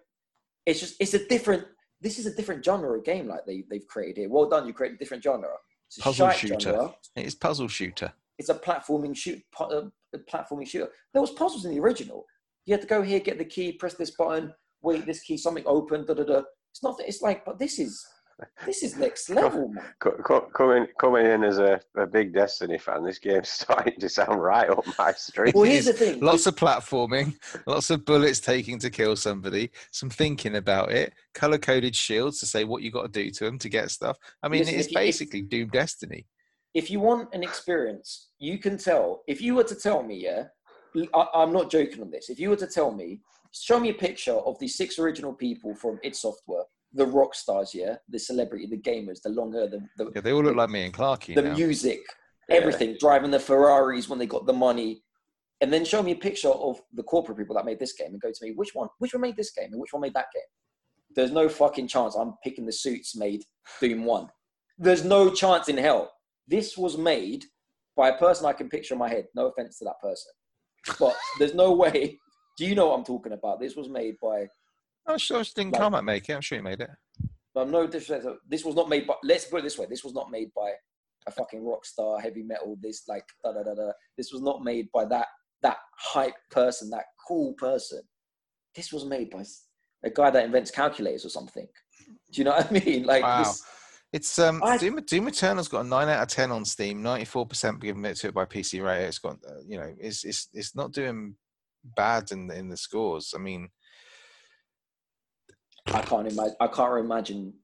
[0.66, 1.64] It's just it's a different.
[2.00, 3.28] This is a different genre of game.
[3.28, 4.28] Like they they've created here.
[4.28, 5.48] Well done, you created a different genre.
[5.88, 6.60] It's a Puzzle shooter.
[6.60, 6.94] genre.
[7.16, 8.12] it's puzzle shooter.
[8.38, 9.82] It's a platforming shoot, uh,
[10.14, 10.88] a platforming shooter.
[11.12, 12.24] There was puzzles in the original.
[12.64, 15.64] You had to go here, get the key, press this button, wait this key, something
[15.66, 16.06] open.
[16.06, 16.42] Da da da.
[16.72, 16.96] It's not.
[17.00, 18.06] It's like, but this is
[18.66, 19.84] this is next level, man.
[19.98, 24.08] Co- co- Coming coming in as a, a big Destiny fan, this game's starting to
[24.08, 25.54] sound right up my street.
[25.54, 26.20] Well, here's the thing.
[26.20, 27.36] Lots of platforming,
[27.66, 32.46] lots of bullets taking to kill somebody, some thinking about it, color coded shields to
[32.46, 34.16] say what you got to do to them to get stuff.
[34.42, 36.26] I mean, Listen, it's if you- if- basically Doom Destiny.
[36.74, 39.22] if you want an experience, you can tell.
[39.26, 40.44] If you were to tell me, yeah,
[41.14, 42.30] I, I'm not joking on this.
[42.30, 43.20] If you were to tell me,
[43.52, 46.62] show me a picture of the six original people from id Software,
[46.92, 50.42] the rock stars, yeah, the celebrity, the gamers, the longer, the the, Yeah, they all
[50.42, 51.54] look like me and Clarky the now.
[51.56, 52.00] music,
[52.48, 52.56] Yeah.
[52.56, 55.02] everything, driving the Ferraris when they got the money,
[55.60, 58.20] and then show me a picture of the corporate people that made this game, and
[58.20, 60.32] go to me, which one, which one made this game, and which one made that
[60.34, 60.42] game.
[61.14, 63.44] There's no fucking chance I'm picking the suits made
[63.80, 64.28] Doom One.
[64.78, 66.12] There's no chance in hell.
[66.48, 67.44] This was made
[67.96, 69.26] by a person I can picture in my head.
[69.34, 70.32] No offense to that person,
[70.98, 72.18] but there's no way.
[72.56, 73.60] Do you know what I'm talking about?
[73.60, 74.48] This was made by
[75.06, 76.34] Oh, sure, didn't Like- make it?
[76.34, 76.90] I'm sure he made it.
[77.56, 78.26] Um, no disrespect.
[78.48, 79.14] This was not made by.
[79.24, 80.72] Let's put it this way: this was not made by
[81.26, 82.76] a fucking rock star, heavy metal.
[82.80, 83.90] This like da da da da.
[84.16, 85.26] This was not made by that
[85.62, 88.02] that hype person, that cool person.
[88.74, 89.42] This was made by
[90.04, 91.66] a guy that invents calculators or something.
[92.32, 93.02] Do you know what I mean?
[93.04, 93.38] Like Wow.
[93.42, 93.62] this.
[94.12, 97.24] It's um, I- Doom, Doom Eternal's got a nine out of ten on Steam, ninety
[97.24, 99.06] four percent given it to it by PC Rater.
[99.06, 101.34] It's got, uh, you know, it's it's it's not doing
[101.96, 103.32] bad in the, in the scores.
[103.34, 103.68] I mean,
[105.92, 106.56] I can't imagine.
[106.60, 107.54] I can't imagine.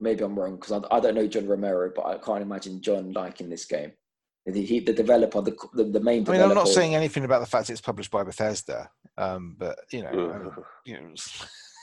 [0.00, 3.12] Maybe I'm wrong because I, I don't know John Romero, but I can't imagine John
[3.12, 3.92] liking this game.
[4.46, 7.40] The, he, the developer, the, the the main I mean, I'm not saying anything about
[7.40, 10.52] the fact it's published by Bethesda, um, but you know, I mean,
[10.86, 11.14] you know,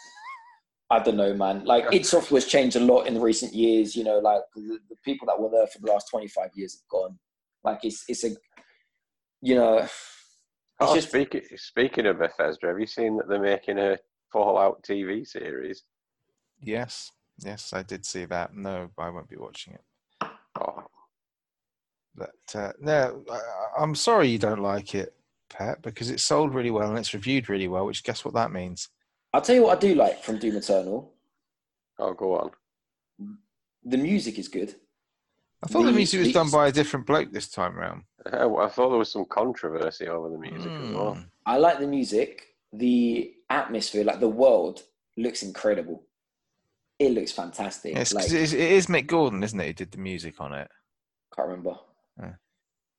[0.89, 1.65] I don't know, man.
[1.65, 3.95] Like id Software's changed a lot in the recent years.
[3.95, 6.73] You know, like the, the people that were there for the last twenty five years
[6.73, 7.19] have gone.
[7.63, 8.31] Like it's it's a,
[9.41, 9.87] you know,
[10.79, 13.97] Oh, just speaking speaking of Bethesda, have you seen that they're making a
[14.31, 15.83] Fallout TV series?
[16.61, 17.11] yes,
[17.43, 18.55] Yes, I did see that.
[18.55, 19.81] No, I won't be watching it.
[20.57, 20.85] Oh,
[22.15, 23.39] But uh, no, I,
[23.83, 25.13] I'm sorry you don't like it,
[25.49, 27.85] Pat, because it's sold really well and it's reviewed really well.
[27.85, 28.87] Which guess what that means?
[29.33, 31.11] I'll tell you what I do like from Doom Eternal.
[31.99, 32.51] oh, go on.
[33.83, 34.73] The music is good.
[35.61, 38.03] I thought the, The- music was done by a different bloke this time round.
[38.31, 41.15] I I thought there was some controversy over the music as well.
[41.15, 41.25] Mm.
[41.45, 42.45] I like the music.
[42.71, 44.83] The atmosphere, like the world,
[45.17, 46.03] looks incredible.
[46.99, 47.95] It looks fantastic.
[47.95, 49.67] Yes, 'cause like, it is, it is Mick Gordon, isn't it?
[49.67, 50.69] Who did the music on it?
[51.35, 51.77] can't remember.
[52.17, 52.35] Yeah.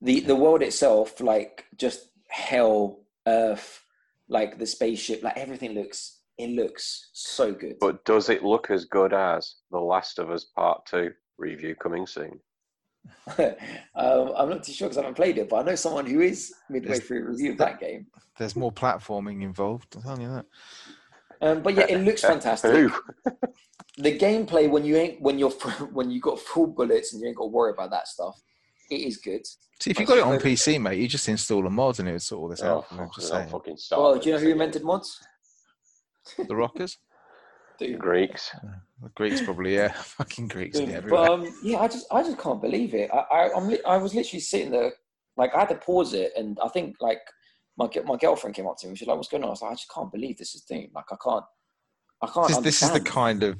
[0.02, 3.82] The the world itself, like just hell, earth,
[4.28, 7.78] like the spaceship, like everything looks it looks so good.
[7.80, 12.06] But does it look as good as The Last of Us Part 2 review coming
[12.06, 12.40] soon?
[13.38, 16.20] um, I'm not too sure because I haven't played it, but I know someone who
[16.20, 18.06] is midway There's- through a review of that game.
[18.38, 19.96] There's more platforming involved.
[19.96, 20.46] I'm telling you that.
[21.40, 22.90] Um, but yeah, it looks fantastic.
[23.98, 25.50] The gameplay when you ain't when you're
[25.92, 28.38] when you got full bullets and you ain't got to worry about that stuff,
[28.90, 29.46] it is good.
[29.80, 32.08] See, if you got it on so- PC, mate, you just install a mod and
[32.08, 32.86] it would sort all this Oh, out.
[32.90, 33.80] I'm just don't saying.
[33.92, 35.22] Well, do you know who invented mods?
[36.36, 36.98] The Rockers,
[37.78, 37.98] Dude.
[37.98, 38.50] Greeks.
[39.02, 39.74] the Greeks, probably.
[39.74, 40.78] Yeah, fucking Greeks.
[40.78, 41.30] Dude, Yeah, but everywhere.
[41.30, 43.10] um, yeah, I just I just can't believe it.
[43.12, 44.92] I I, I'm li- I was literally sitting there,
[45.36, 47.20] like I had to pause it, and I think like
[47.76, 48.90] my my girlfriend came up to me.
[48.90, 50.62] And she's like, "What's going on?" I was like, "I just can't believe this is
[50.62, 50.88] Doom.
[50.94, 51.44] Like I can't,
[52.22, 53.56] I can't." this, this is the kind of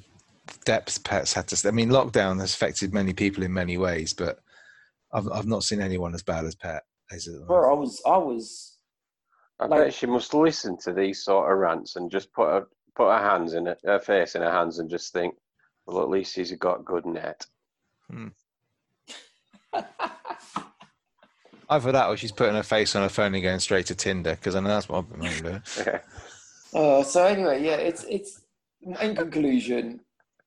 [0.64, 1.68] depth pets had to.
[1.68, 4.38] I mean, lockdown has affected many people in many ways, but
[5.12, 6.82] I've I've not seen anyone as bad as Pet.
[7.12, 8.78] As it- Bro, I was I was
[9.60, 12.66] I Like- bet she must listen to these sort of rants and just put her
[12.96, 15.34] put her hands in it, her face in her hands, and just think,
[15.86, 17.46] well, at least he's got good net.
[21.68, 24.36] Either that, or she's putting her face on her phone and going straight to Tinder
[24.36, 25.62] because I know that's what I've been doing.
[25.78, 26.00] Yeah.
[26.74, 28.42] Uh, so anyway, yeah, it's it's
[29.00, 30.00] in conclusion,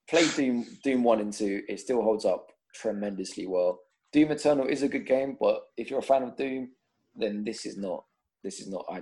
[0.07, 1.63] play Doom Doom one and two.
[1.67, 3.79] It still holds up tremendously well.
[4.11, 6.69] Doom Eternal is a good game, but if you're a fan of Doom,
[7.15, 8.03] then this is not.
[8.43, 8.85] This is not.
[8.89, 9.01] I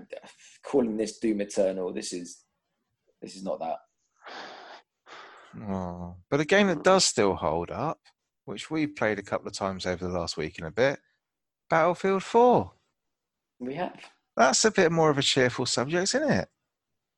[0.64, 1.94] calling this Doom Eternal.
[1.94, 2.44] This is.
[3.22, 3.78] This is not that.
[5.70, 8.00] Oh, but a game that does still hold up,
[8.46, 11.00] which we've played a couple of times over the last week and a bit,
[11.70, 12.72] Battlefield 4.
[13.60, 13.96] We have.
[14.36, 16.48] That's a bit more of a cheerful subject, isn't it?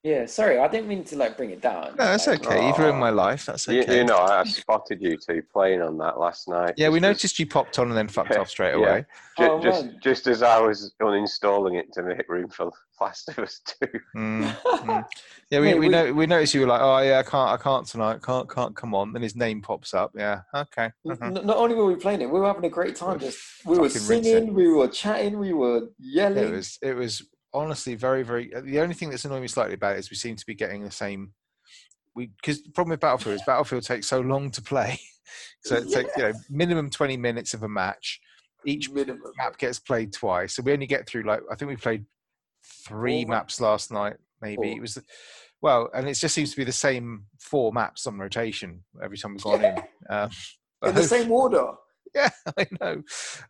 [0.03, 0.25] Yeah.
[0.27, 1.87] Sorry, I didn't mean to like bring it down.
[1.97, 2.65] No, that's Like, okay.
[2.65, 3.45] You've ruined my life.
[3.47, 3.97] That's You, okay.
[3.97, 6.75] you know, I spotted you two playing on that last night.
[6.77, 8.89] yeah, we just as- noticed you popped on and then fucked Yeah, off straight yeah.
[8.89, 9.05] away.
[9.37, 9.99] ju- Oh, just, man.
[10.01, 12.71] just as I was uninstalling it to make room for
[13.01, 13.87] Last of Us Two.
[14.15, 15.05] Mm, mm.
[15.51, 17.49] Yeah, we, Mate, we, we- know, we noticed you were like, oh yeah, I can't,
[17.49, 19.13] I can't tonight, can't, can't come on.
[19.13, 20.11] Then his name pops up.
[20.15, 20.91] Yeah, okay.
[21.09, 23.19] N- Not only were we playing it, we were having a great time.
[23.19, 24.31] Just we were Fucking rinse it.
[24.31, 26.43] singing, we were chatting, we were yelling.
[26.43, 28.53] It was, it was honestly very, very.
[28.53, 30.53] uh, The only thing that's annoying me slightly about it is we seem to be
[30.53, 31.33] getting the same.
[32.15, 34.99] We because the problem with Battlefield is Battlefield takes so long to play,
[35.63, 38.19] so it takes you know minimum twenty minutes of a match.
[38.65, 39.21] Each minimum.
[39.37, 42.05] map gets played twice, so we only get through like I think we played
[42.85, 44.17] three maps last night.
[44.41, 44.97] Maybe it was.
[45.61, 49.33] Well, and it just seems to be the same four maps on rotation every time
[49.33, 49.77] we've gone in.
[50.09, 50.29] Um,
[50.85, 51.71] in the same order.
[52.15, 53.03] yeah, I know.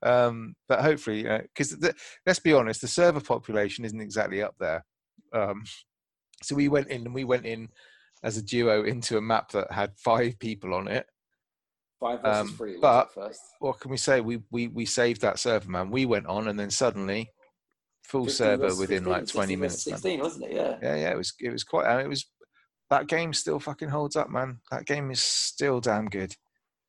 [0.03, 1.77] Um, but hopefully, because
[2.25, 4.83] let's be honest, the server population isn't exactly up there.
[5.33, 5.63] Um,
[6.43, 7.69] so we went in and we went in
[8.23, 11.05] as a duo into a map that had five people on it.
[11.99, 12.77] Five versus Um, three.
[12.81, 13.41] but- first.
[13.59, 14.21] What can we say?
[14.21, 15.91] We we we saved that server, man.
[15.91, 17.29] We went on and then suddenly
[18.09, 19.87] full server within 15, like 20 16 versus minutes.
[19.87, 19.95] Man.
[19.97, 20.51] Sixteen, wasn't it?
[20.53, 20.77] Yeah.
[20.81, 21.85] Yeah, yeah, it was it was quite.
[21.85, 22.25] And it was
[22.89, 24.59] that game still fucking holds up, man.
[24.71, 26.33] That game is still damn good.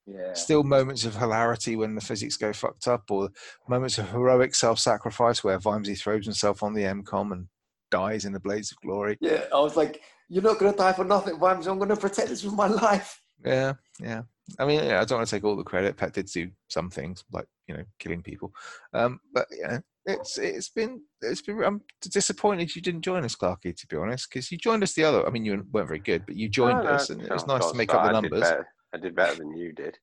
[0.07, 0.33] Yeah.
[0.33, 3.29] Still moments of hilarity when the physics go fucked up, or
[3.69, 7.47] moments of heroic self-sacrifice where Vimesy throws himself on the MCOM and
[7.91, 9.19] dies in the blaze of glory.
[9.21, 9.45] Yeah.
[9.55, 11.67] I was like, you're not gonna die for nothing, Vimes.
[11.67, 13.21] I'm gonna protect this with my life.
[13.45, 14.23] Yeah, yeah.
[14.59, 15.97] I mean, yeah, I don't want to take all the credit.
[15.97, 18.53] Pet did do some things, like you know, killing people.
[18.93, 21.63] Um, but yeah, it's it's been it's been.
[21.63, 23.77] I'm disappointed you didn't join us, Clarky.
[23.77, 25.27] To be honest, because you joined us the other.
[25.27, 27.71] I mean, you weren't very good, but you joined no, us, and it was nice
[27.71, 28.41] to make up the I did numbers.
[28.41, 29.97] better- I did better than you did.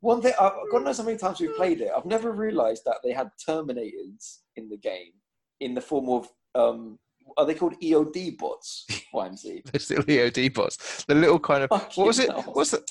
[0.00, 1.90] One thing, I've God knows how many times we've played it.
[1.96, 5.12] I've never realised that they had Terminators in the game
[5.60, 6.98] in the form of um,
[7.36, 8.86] are they called EOD bots?
[9.12, 9.62] Vimesy.
[9.70, 11.04] They're still EOD bots.
[11.04, 12.30] The little kind of what was it?
[12.46, 12.84] What's the?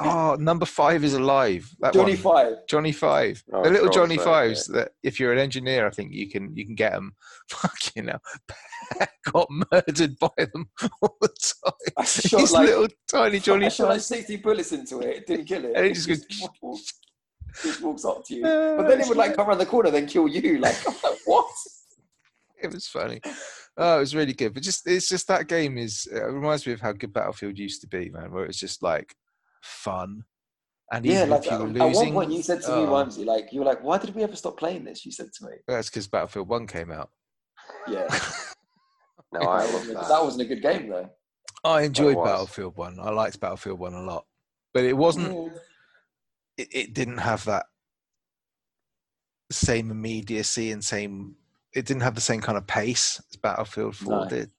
[0.00, 1.68] Oh, number five is alive.
[1.80, 2.34] That Johnny one.
[2.34, 2.66] Five.
[2.68, 4.66] Johnny Five, Oh, the little Johnny Fives.
[4.66, 7.14] That if you're an engineer, I think you can you can get them.
[7.48, 10.68] Fuck you hell, got murdered by them
[11.02, 11.72] all the time.
[11.96, 15.16] I shot These like little tiny Johnny I shot like 60 bullets into it.
[15.16, 15.72] It didn't kill it.
[15.74, 16.26] And it just goes-
[16.62, 16.92] walks,
[17.62, 18.46] just walks up to you.
[18.46, 20.58] Uh, But then it would like come around the corner, then kill you.
[20.58, 21.46] Like, like what?
[22.62, 23.20] it was funny.
[23.76, 24.52] Oh, it was really good.
[24.54, 27.80] But just it's just that game is it reminds me of how good Battlefield used
[27.82, 28.32] to be, man.
[28.32, 29.14] Where it's just like
[29.68, 30.24] fun.
[30.90, 32.68] And Yeah, even like if you at, were at one losing, point you said to
[32.68, 35.04] me oh, once, you like you were like, why did we ever stop playing this?
[35.04, 35.52] You said to me.
[35.66, 37.10] that's because Battlefield One came out.
[37.86, 38.06] Yeah,
[39.32, 40.08] No, I that, love wasn't, that.
[40.08, 41.10] that wasn't a good game though.
[41.64, 42.16] I enjoyed.
[42.24, 42.98] Battlefield One.
[43.00, 44.24] I liked Battlefield One a lot,
[44.72, 45.28] but it wasn't.
[45.34, 45.52] Mm.
[46.56, 47.66] It, it didn't have that
[49.52, 51.36] same immediacy and same.
[51.74, 54.28] It didn't have the same kind of pace as Battlefield Four No.
[54.28, 54.50] did.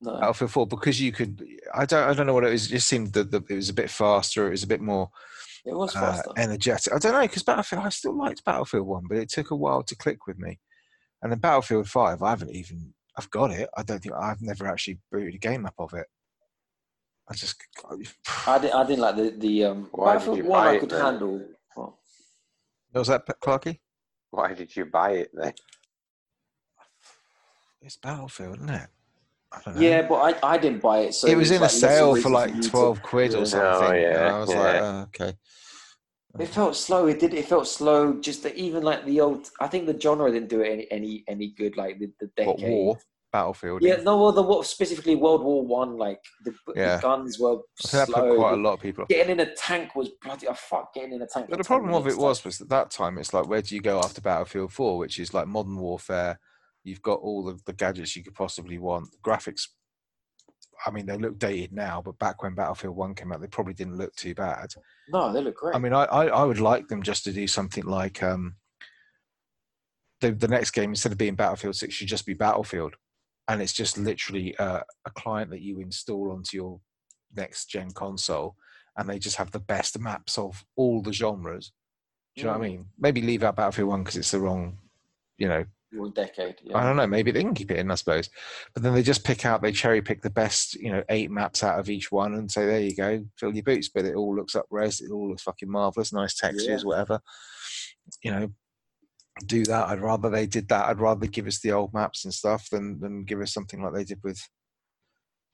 [0.00, 0.12] No.
[0.20, 1.44] Battlefield Four because you could.
[1.74, 2.08] I don't.
[2.08, 2.66] I don't know what it was.
[2.66, 4.46] It just seemed that the, it was a bit faster.
[4.46, 5.10] It was a bit more
[5.66, 6.30] It was uh, faster.
[6.36, 6.92] energetic.
[6.92, 7.84] I don't know because Battlefield.
[7.84, 10.60] I still liked Battlefield One, but it took a while to click with me.
[11.20, 12.94] And then Battlefield Five, I haven't even.
[13.16, 13.68] I've got it.
[13.76, 16.06] I don't think I've never actually booted a game up of it.
[17.28, 17.56] I just.
[18.46, 18.74] I didn't.
[18.74, 19.88] I didn't like the the um.
[19.90, 21.00] Why did Battlefield you One buy I could then?
[21.04, 21.44] handle.
[21.76, 21.98] Well,
[22.94, 23.80] Was that Clarky?
[24.30, 25.54] Why did you buy it then?
[27.82, 28.88] It's Battlefield, isn't it?
[29.52, 29.80] I don't know.
[29.80, 31.14] yeah, but I, I didn't buy it.
[31.14, 33.38] So it was in a like, less sale for like twelve quid yeah.
[33.38, 33.92] or Oh, something.
[33.92, 35.32] and yeah, I was like, oh, okay.
[36.38, 37.06] It felt slow.
[37.06, 37.32] It did.
[37.34, 38.20] It felt slow.
[38.20, 39.48] Just that even like the old.
[39.60, 41.76] I think the genre didn't do it any any any good.
[41.76, 42.46] Like the, the decade.
[42.46, 42.98] What war?
[43.32, 43.82] Battlefield.
[43.82, 45.96] Yeah, no, well, the what specifically World War One.
[45.96, 46.96] Like the, Yeah.
[46.96, 48.28] the guns were I think that slow.
[48.30, 49.02] put quite a lot of people.
[49.02, 49.08] off.
[49.08, 50.46] Getting in a tank was bloody.
[50.46, 51.46] Oh, fuck, getting in a tank.
[51.48, 53.62] But the problem of it minutes, was like- was at that time it's like where
[53.62, 56.38] do you go after Battlefield Four, which is like modern warfare.
[56.88, 59.10] You've got all the, the gadgets you could possibly want.
[59.12, 59.68] The graphics,
[60.86, 63.74] I mean, they look dated now, but back when Battlefield One came out, they probably
[63.74, 64.68] didn't look too bad.
[65.08, 65.74] no, they look great.
[65.76, 68.56] I mean, I, I, I would like them just to do something like um,
[70.20, 72.94] the the next game instead of being Battlefield Six should just be Battlefield,
[73.48, 76.80] and it's just literally uh, a client that you install onto your
[77.36, 78.56] next gen console,
[78.96, 81.72] and they just have the best maps of all the genres.
[82.36, 82.70] Do you know what I Mm.
[82.70, 82.86] mean?
[82.98, 84.78] Maybe leave out Battlefield One because it's the wrong,
[85.38, 85.64] you know,
[86.14, 86.56] Decade.
[86.74, 87.06] I don't know.
[87.06, 88.28] Maybe they can keep it in, I suppose.
[88.74, 91.62] But then they just pick out, they cherry pick the best, you know, eight maps
[91.62, 93.88] out of each one and say, there you go, fill your boots.
[93.88, 97.20] But it all looks up res, it all looks fucking marvelous, nice textures, whatever.
[98.22, 98.48] You know,
[99.46, 99.88] do that.
[99.88, 100.86] I'd rather they did that.
[100.86, 103.94] I'd rather give us the old maps and stuff than than give us something like
[103.94, 104.40] they did with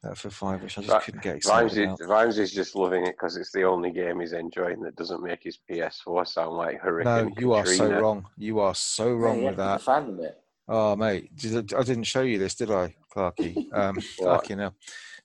[0.04, 1.02] uh, for five, which I just Right.
[1.02, 2.08] couldn't get Vimes excited is, about.
[2.08, 5.42] Vimes is just loving it because it's the only game he's enjoying that doesn't make
[5.42, 8.26] his PS4 sound like Hurricane No, you are so wrong.
[8.36, 9.82] You are so wrong yeah, with yeah, that.
[9.82, 10.40] Fan of it.
[10.66, 13.66] Oh, mate, did I I didn't show you this, did I, Clarky?
[13.72, 14.44] Um, What?
[14.44, 14.74] Clarky, now.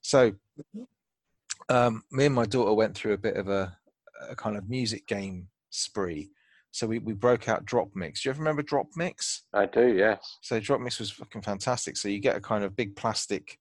[0.02, 0.34] So,
[1.70, 3.78] um, me and my daughter went through a bit of a,
[4.30, 6.32] a kind of music game spree.
[6.72, 8.22] So we, we broke out Drop Mix.
[8.22, 9.44] Do you ever remember Drop Mix?
[9.54, 10.38] I do, yes.
[10.42, 11.98] So Drop Mix was fucking fantastic.
[11.98, 13.58] So you get a kind of big plastic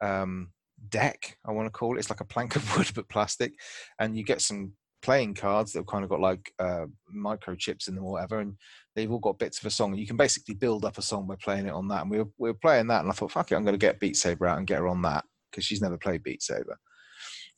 [0.00, 0.52] um,
[0.88, 2.00] deck, I want to call it.
[2.00, 3.52] It's like a plank of wood but plastic,
[3.98, 4.72] and you get some
[5.02, 8.56] playing cards that have kind of got like uh, microchips in them or whatever, and
[8.94, 9.94] they've all got bits of a song.
[9.94, 12.02] You can basically build up a song by playing it on that.
[12.02, 13.78] And we were, we were playing that, and I thought, fuck it, I'm going to
[13.78, 16.78] get Beat Saber out and get her on that because she's never played Beat Saber.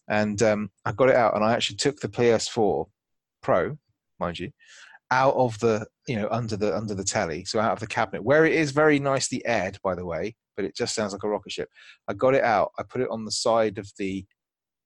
[0.09, 2.87] And um, I got it out, and I actually took the PS4
[3.43, 3.77] Pro,
[4.21, 4.51] mind you,
[5.11, 8.25] out of the you know under the under the telly, so out of the cabinet
[8.25, 11.29] where it is very nicely aired, by the way, but it just sounds like a
[11.29, 11.69] rocket ship.
[12.09, 12.73] I got it out.
[12.79, 14.25] I put it on the side of the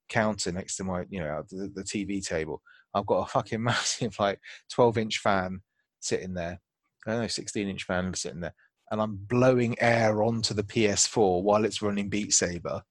[0.09, 2.61] counter next to my you know the, the TV table.
[2.93, 4.39] I've got a fucking massive like
[4.71, 5.61] 12 inch fan
[5.99, 6.59] sitting there.
[7.05, 8.55] I don't know, 16 inch fan sitting there,
[8.91, 12.81] and I'm blowing air onto the PS4 while it's running Beat Saber,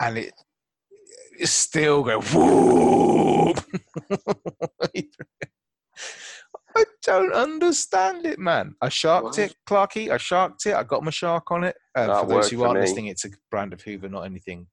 [0.00, 0.32] and it
[1.38, 3.64] it's still going whoop.
[6.76, 8.74] I don't understand it, man.
[8.80, 9.44] I sharked Why?
[9.44, 10.10] it, Clarky.
[10.10, 10.74] I sharked it.
[10.74, 11.76] I got my shark on it.
[11.94, 14.66] That for those who aren't listening, it's a brand of Hoover, not anything,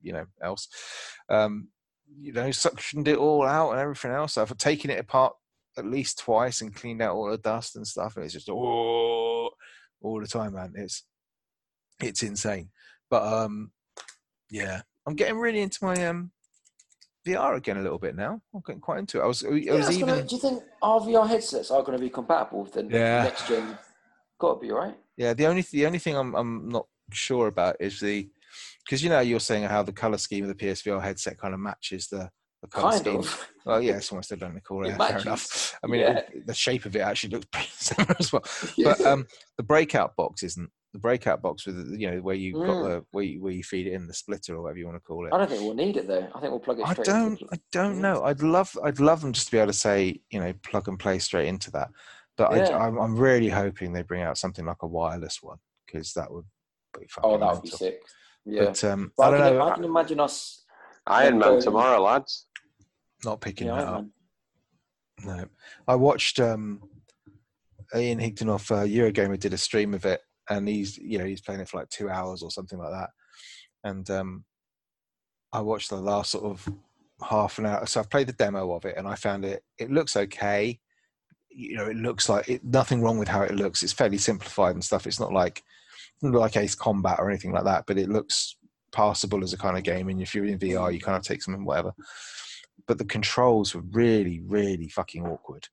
[0.00, 0.68] you know, else.
[1.28, 1.68] Um,
[2.18, 4.38] you know, suctioned it all out and everything else.
[4.38, 5.34] I've taken it apart
[5.78, 8.16] at least twice and cleaned out all the dust and stuff.
[8.16, 9.50] And it's just oh,
[10.00, 10.72] all the time, man.
[10.76, 11.04] It's
[12.02, 12.70] it's insane.
[13.10, 13.70] But um,
[14.50, 16.32] yeah, I'm getting really into my um
[17.26, 18.40] VR again a little bit now.
[18.54, 19.24] I'm getting quite into it.
[19.24, 20.08] I was, I Yeah, was even.
[20.08, 23.24] gonna, do you think our VR headsets are going to be compatible with the Yeah.
[23.24, 23.78] next gen?
[24.38, 24.96] Got to be right.
[25.16, 28.28] Yeah, the only the only thing I'm I'm not sure about is the
[28.84, 31.60] because you know you're saying how the color scheme of the PSVR headset kind of
[31.60, 32.30] matches the
[32.62, 33.20] the color Kind scheme.
[33.20, 33.50] of.
[33.66, 34.84] Well, yeah, it's almost identical.
[34.84, 35.76] It Yeah, fair enough.
[35.82, 36.18] I mean, Yeah.
[36.32, 38.44] it, the shape of it actually looks pretty similar as well.
[38.84, 42.52] But um, the breakout box isn't the breakout box with the- you know where you
[42.54, 42.84] got Mm.
[42.88, 45.00] the where you, where you feed it in the splitter or whatever you want to
[45.06, 45.32] call it.
[45.32, 46.26] I don't think we'll need it though.
[46.34, 47.32] I think we'll plug it I don't.
[47.40, 48.22] Into I don't know.
[48.24, 48.76] I'd love.
[48.82, 51.48] I'd love them just to be able to say, you know, plug and play straight
[51.48, 51.90] into that.
[52.36, 52.78] But I, Yeah.
[52.78, 56.44] I'm, I'm really hoping they bring out something like a wireless one because that would
[56.98, 58.00] be fucking oh, that would be sick.
[58.44, 58.66] Yeah.
[58.66, 59.68] But um, But I I, don't can, know.
[59.68, 60.64] I can imagine us.
[61.06, 62.46] Iron Man tomorrow, lads.
[63.24, 64.04] Not picking Yeah, that up.
[65.24, 65.44] No,
[65.88, 66.82] I watched um,
[67.94, 70.20] Ian Higton off uh, Eurogamer did a stream of it,
[70.50, 73.10] and he's you know he's playing it for like two hours or something like that.
[73.84, 74.44] And um,
[75.52, 76.68] I watched the last sort of
[77.22, 77.86] half an hour.
[77.86, 79.62] So I've played the demo of it, and I found it.
[79.78, 80.78] It looks okay.
[81.50, 83.82] You know, it looks like it, nothing wrong with how it looks.
[83.82, 85.06] It's fairly simplified and stuff.
[85.06, 85.62] It's not like
[86.22, 88.56] not like Ace Combat or anything like that, but it looks
[88.92, 90.08] passable as a kind of game.
[90.08, 91.92] And if you're in VR, you kind of take some whatever.
[92.86, 95.68] But the controls were really, really fucking awkward.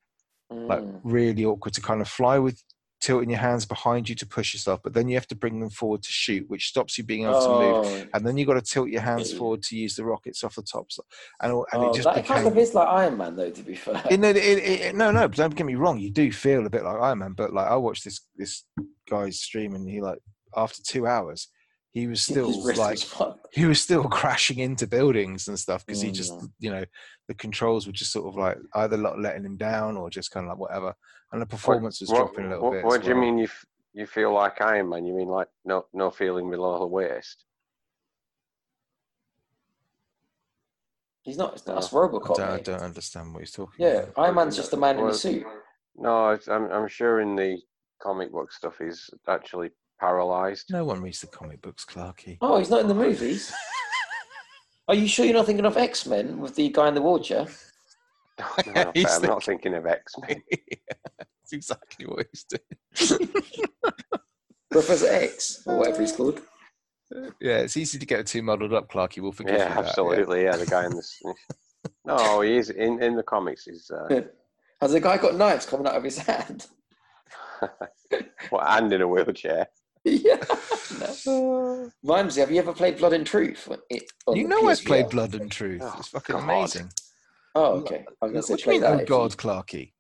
[0.50, 1.02] Like Mm.
[1.04, 2.64] really awkward to kind of fly with
[3.04, 5.70] tilting your hands behind you to push yourself, but then you have to bring them
[5.70, 7.86] forward to shoot, which stops you being able to move.
[7.86, 10.56] Oh, And then you've got to tilt your hands forward to use the rockets off
[10.56, 11.00] the tops,
[11.42, 12.36] and, and oh, it just that became.
[12.38, 13.50] kind of is like Iron Man, though.
[13.52, 15.28] To be fair, it, it, it- no, no.
[15.28, 16.00] Don't get me wrong.
[16.00, 18.64] You do feel a bit like Iron Man, but like I watched this this
[19.10, 20.20] guy's stream, and he like
[20.56, 21.50] after two hours,
[21.94, 26.10] he was still like was he was still crashing into buildings and stuff because he
[26.10, 26.14] Mm.
[26.16, 26.84] just you know
[27.28, 30.46] the controls were just sort of like either not letting him down or just kind
[30.46, 30.94] of like whatever,
[31.32, 32.84] and the performance was What, dropping a little what, bit.
[32.86, 35.06] what as do you mean you f- you feel like Iron Man?
[35.06, 37.46] You mean like no no feeling below the waist?
[41.22, 41.54] He's not.
[41.54, 42.36] It's not that's I RoboCop.
[42.36, 44.14] don't, I don't understand what he's talking Yeah, about.
[44.26, 45.46] Iron Man's just a man in a suit.
[45.96, 47.60] No, I'm I'm sure in the
[48.02, 49.70] comic book stuff he's actually
[50.00, 50.66] paralyzed.
[50.70, 52.38] No one reads the comic books, Clarky.
[52.42, 53.54] Oh, he's not in the movies.
[54.88, 57.48] Are you sure you're not thinking of X Men with the guy in the wheelchair?
[58.40, 60.42] No, no, He's I'm not thinking of X Men.
[61.20, 63.30] That's exactly what he's doing.
[64.72, 66.42] Professor X, or whatever he's called.
[67.40, 69.22] Yeah, it's easy to get too muddled up, Clarky.
[69.22, 70.44] We'll forgive Yeah, that, absolutely.
[70.44, 70.58] Yeah.
[70.58, 71.22] the guy in this.
[72.06, 73.66] No, he is in in the comics.
[73.66, 74.22] He's uh,
[74.82, 76.66] Has the guy got knives coming out of his hand?
[78.52, 79.68] well, and in a wheelchair.
[80.06, 80.38] yeah.
[81.26, 81.90] No.
[82.06, 83.70] Rhymesy, have you ever played Blood and Truth?
[83.90, 85.82] It, You the know I've played Blood and Truth.
[85.84, 86.44] Oh, it's fucking God.
[86.44, 86.92] amazing.
[87.56, 88.06] Oh, okay.
[88.22, 88.92] I was going to What do you mean, that.
[88.92, 89.94] oh if you- God, Clarky?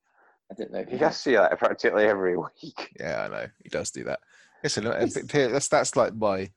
[0.51, 0.79] I didn't know.
[0.79, 2.95] if You you guys see that practically every week.
[2.99, 3.45] Yeah, I know.
[3.63, 4.19] He does do that.
[4.63, 6.49] Listen, p- p- that's, that's like my,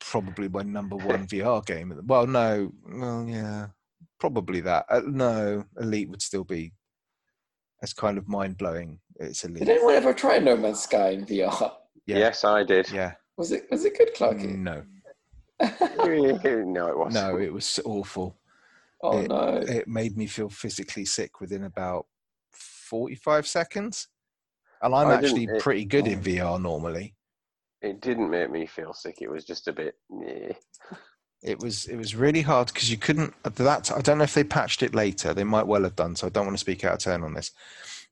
[0.00, 1.98] probably my number one VR game.
[2.04, 3.66] Well, no, well, yeah,
[4.18, 4.86] probably that.
[4.90, 6.72] Uh, no, Elite would still be,
[7.80, 8.98] that's kind of mind blowing.
[9.16, 9.60] It's Elite.
[9.60, 11.72] Did anyone ever try No Man's Sky in VR?
[12.10, 12.18] Yeah.
[12.18, 12.90] Yes, I did.
[12.90, 14.56] Yeah, Was it was it good, Clarky?
[14.56, 14.82] no,
[15.60, 17.14] no, it was.
[17.14, 18.36] no, it was awful.
[19.02, 19.56] oh it- no.
[19.56, 22.06] it made me feel physically sick within about
[22.52, 24.08] 45 seconds.
[24.82, 26.36] And I'm I actually it- pretty good in mm.
[26.36, 27.14] VR normally.
[27.80, 29.18] It didn't make me feel sick.
[29.22, 29.94] It was just a bit.
[30.10, 30.52] Yeah.
[31.42, 34.34] It was it was really hard because you couldn't at that I don't know if
[34.34, 35.32] they patched it later.
[35.32, 37.34] They might well have done, so I don't want to speak out of turn on
[37.34, 37.52] this.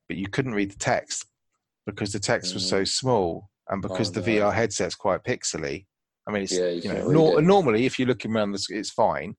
[0.06, 1.26] But you couldn't read the text
[1.84, 2.70] because the text was mm.
[2.70, 4.38] so small and because Oh, the.
[4.38, 5.86] VR headset's quite pixely.
[6.26, 7.42] I mean, it's Yeah, you you, know nor- it.
[7.42, 9.34] normally if you're looking around, the, it's fine.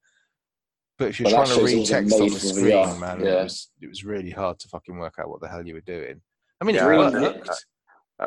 [0.98, 3.40] But if you're But trying to read text on the screen, VR, man, yeah.
[3.40, 5.82] it was it was really hard to fucking work out what the hell you were
[5.82, 6.22] doing.
[6.62, 7.50] I mean, it Yeah, I- worked.
[7.50, 7.56] I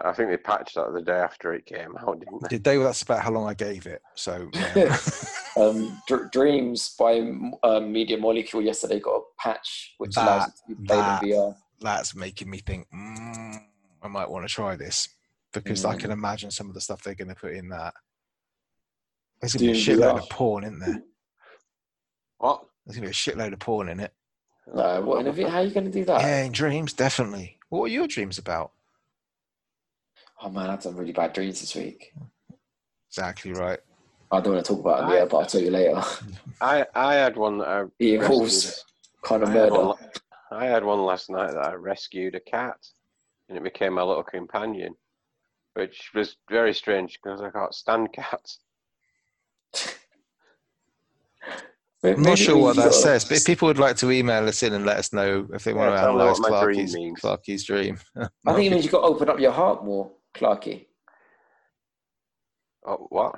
[0.05, 2.49] I think they patched that the day after it came out, didn't they?
[2.49, 2.79] Did they?
[2.79, 4.01] Well, that's about how long I gave it.
[4.15, 4.97] So yeah.
[5.55, 7.19] Um, Dr- Dreams by
[7.63, 11.29] um, Media Molecule yesterday got a patch which allows it to be played that- in
[11.29, 11.55] VR.
[11.83, 13.57] that's making me think mm,
[14.03, 15.09] I might want to try this
[15.53, 16.01] because I Mm.
[16.01, 17.95] can imagine some of the stuff they're going to put in that.
[19.41, 21.03] There's going to be a shitload of porn in there.
[22.39, 22.65] What?
[22.87, 24.13] There's going to be a shitload of porn in it.
[24.73, 26.21] No, what in a vi- How are you going to do that?
[26.21, 27.59] Yeah, in dreams, definitely.
[27.69, 28.73] What are your dreams about?
[30.41, 32.13] Oh man, I had some really bad dreams this week.
[33.11, 33.81] Exactly right.
[34.31, 36.01] I don't want to talk about them I- yet, but I'll tell you later.
[36.61, 38.75] I I had one that I Eating rescued-
[39.23, 39.87] kind of I had, murder.
[39.87, 39.99] one,
[40.53, 42.77] I had one last night that I rescued a cat,
[43.49, 44.95] and it became my little companion,
[45.75, 48.59] which was very strange because I can't stand cats.
[52.05, 54.73] I'm not sure what that says, but if people would like to email us in
[54.73, 57.97] and let us know if they want Yeah, to analyse what my dream Clarky's, dream.
[58.17, 60.87] I think it means you've got to open up your heart more, Clarky.
[62.85, 63.37] Oh, what?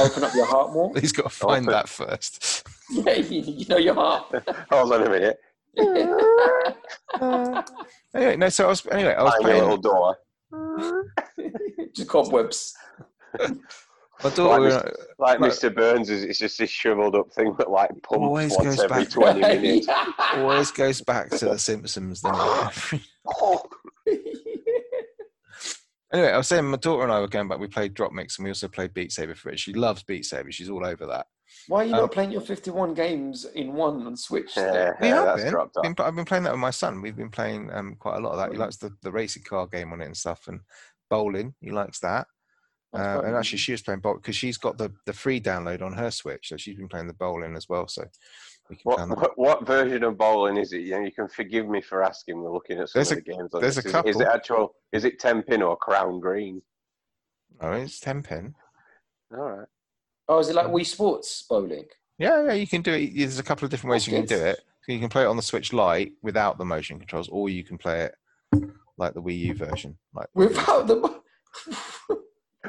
[0.00, 0.92] Open up your heart more.
[1.00, 1.72] He's got to find Open.
[1.74, 2.66] that first.
[2.90, 4.34] Yeah, you, you know your heart.
[4.72, 5.38] Hold on a minute.
[8.12, 8.48] anyway, no.
[8.48, 9.14] So I was anyway.
[9.14, 9.62] I was Find a playing.
[9.62, 10.16] little door.
[11.94, 12.74] Just cobwebs.
[14.22, 14.60] My daughter.
[14.60, 14.84] Like
[15.18, 15.74] Like Like- Mr.
[15.74, 19.04] Burns, is it's just this shriveled up thing that like pumps Always once goes every
[19.04, 19.10] back.
[19.10, 19.88] 20 minutes.
[20.34, 22.20] always goes back to the Simpsons.
[22.22, 22.34] Then
[26.12, 27.58] anyway, I was saying my daughter and I were going back.
[27.58, 29.58] We played Drop Mix and we also played Beat Saber for it.
[29.58, 30.52] She loves Beat Saber.
[30.52, 31.26] She's all over that.
[31.68, 34.54] Why are you Um, not playing your 51 games in one on Switch?
[34.54, 34.74] then?
[34.74, 35.94] yeah, We yeah, have been.
[35.94, 36.04] been.
[36.06, 37.00] I've been playing that with my son.
[37.00, 38.52] We've been playing um, quite a lot of that.
[38.52, 40.60] He likes the, the racing car game on it and stuff, and
[41.10, 41.54] bowling.
[41.60, 42.26] He likes that.
[42.94, 45.94] Uh, and actually, she was playing bowl because she's got the, the free download on
[45.94, 47.88] her Switch, so she's been playing the bowling as well.
[47.88, 48.04] So
[48.82, 50.82] What, what, what version of bowling is it?
[50.82, 52.42] You, know, you can forgive me for asking.
[52.42, 53.54] We're looking at some There's of a- the games.
[53.54, 53.86] On there's this.
[53.86, 54.20] a Is it- Is, couple.
[54.22, 54.74] it actual?
[54.92, 56.60] Is it ten pin or crown green?
[57.62, 58.54] Oh, it's ten pin.
[59.32, 59.68] All right.
[60.32, 61.84] Oh, is it like Wii Sports bowling?
[62.18, 63.12] Yeah, yeah, you can do it.
[63.14, 64.60] There's a couple of different ways you can do it.
[64.88, 67.76] You can play it on the Switch Lite without the motion controls, or you can
[67.76, 68.14] play it
[68.96, 69.98] like the Wii U version.
[70.14, 71.20] Like Without the.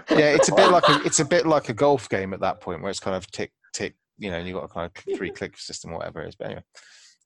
[0.10, 2.60] yeah, it's a bit like a it's a bit like a golf game at that
[2.60, 5.18] point where it's kind of tick tick, you know, and you've got a kind of
[5.18, 6.36] three click system or whatever it is.
[6.36, 6.64] But anyway,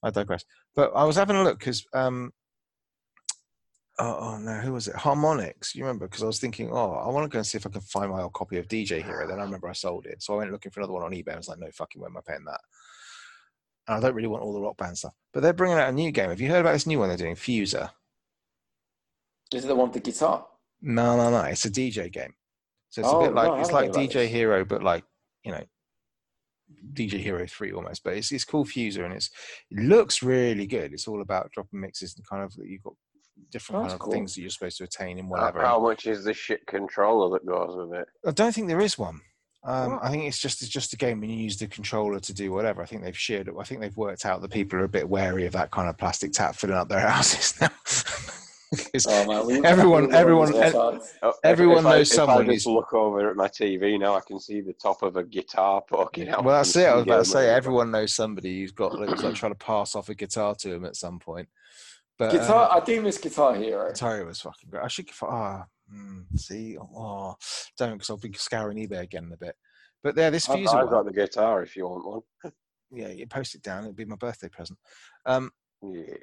[0.04, 0.44] I digress.
[0.76, 2.32] But I was having a look because um,
[3.98, 4.94] oh, oh no, who was it?
[4.94, 5.74] Harmonix.
[5.74, 6.06] You remember?
[6.06, 8.10] Because I was thinking, oh, I want to go and see if I can find
[8.10, 9.26] my old copy of DJ Hero.
[9.26, 11.34] Then I remember I sold it, so I went looking for another one on eBay.
[11.34, 12.60] I was like, no fucking way am I paying that.
[13.86, 15.14] And I don't really want all the rock band stuff.
[15.32, 16.28] But they're bringing out a new game.
[16.28, 17.90] Have you heard about this new one they're doing, Fuser?
[19.54, 20.46] Is it the one with the guitar?
[20.82, 21.40] No, no, no.
[21.42, 22.34] It's a DJ game.
[22.90, 24.30] So it's Oh, a bit oh, like no, it's like DJ this.
[24.30, 25.04] Hero, but like
[25.44, 25.62] you know,
[26.92, 28.04] DJ Hero Three almost.
[28.04, 29.30] But it's it's called Fuser, and it's
[29.70, 30.92] it looks really good.
[30.92, 32.94] It's all about dropping mixes and kind of you've got
[33.50, 34.12] different That's kind of cool.
[34.12, 35.60] things that you're supposed to attain in whatever.
[35.60, 38.08] how much is the shit controller that goes with it?
[38.26, 39.20] I don't think there is one.
[39.64, 40.04] Um, What?
[40.04, 42.52] I think it's just it's just a game when you use the controller to do
[42.52, 42.80] whatever.
[42.82, 43.54] I think they've shared it.
[43.58, 45.96] I think they've worked out that people are a bit wary of that kind of
[45.98, 47.68] plastic tap filling up their houses now.
[49.08, 52.52] Oh, man, we- Everyone- we- everyone- we- Oh, if- Everyone I- knows if someone I
[52.52, 55.22] just who's- look over at my TV now, I can see the top of a
[55.24, 56.44] guitar poking out.
[56.44, 56.84] well, that's from it.
[56.84, 59.94] I was about to say everyone knows somebody who's got who's like trying to pass
[59.94, 61.48] off a guitar to him at some point.
[62.18, 62.70] But Guitar.
[62.70, 63.88] um, I do miss Guitar Hero.
[63.88, 64.82] Guitar Hero was fucking great.
[64.82, 67.36] I should ah mm, see oh
[67.78, 69.54] don't because I'll be scouring eBay again in a bit.
[70.02, 72.52] But there, this I've, I've got the guitar if you want one.
[72.90, 73.84] yeah, you post it down.
[73.84, 74.78] It'd be my birthday present.
[75.26, 75.50] Um,
[75.82, 76.14] Yeah.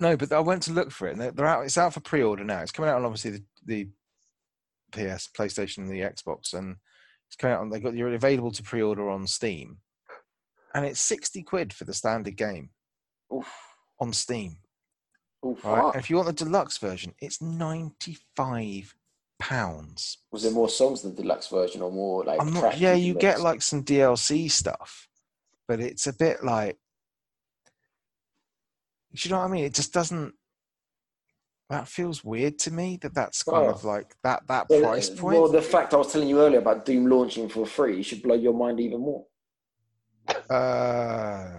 [0.00, 1.64] No, but I went to look for it, and they're, they're out.
[1.64, 2.60] It's out for pre-order now.
[2.60, 3.88] It's coming out on obviously the, the
[4.90, 6.76] PS, PlayStation, and the Xbox, and
[7.28, 7.60] it's coming out.
[7.60, 9.78] On, they got you're available to pre-order on Steam,
[10.74, 12.70] and it's sixty quid for the standard game
[13.32, 13.48] Oof.
[14.00, 14.56] on Steam.
[15.44, 15.64] Oof.
[15.64, 18.94] Right, if you want the deluxe version, it's ninety-five
[19.38, 20.18] pounds.
[20.30, 22.40] Was there more songs than the deluxe version, or more like?
[22.40, 22.78] I'm not.
[22.78, 25.08] Yeah, you get like some DLC stuff,
[25.66, 26.78] but it's a bit like.
[29.14, 29.64] Do you know what I mean?
[29.64, 30.34] It just doesn't.
[31.68, 32.98] That feels weird to me.
[33.02, 35.40] That that's kind of like that that Well, price uh, point.
[35.40, 38.34] Well, the fact I was telling you earlier about Doom launching for free should blow
[38.34, 39.24] your mind even more.
[40.48, 40.52] Uh,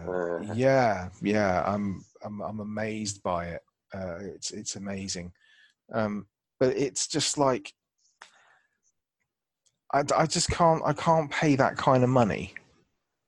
[0.07, 0.53] Uh.
[0.53, 1.63] yeah, yeah.
[1.65, 3.61] I'm I'm I'm amazed by it.
[3.93, 5.31] Uh, it's it's amazing,
[5.91, 6.25] um,
[6.59, 7.73] but it's just like
[9.93, 12.55] I, I just can't I can't pay that kind of money.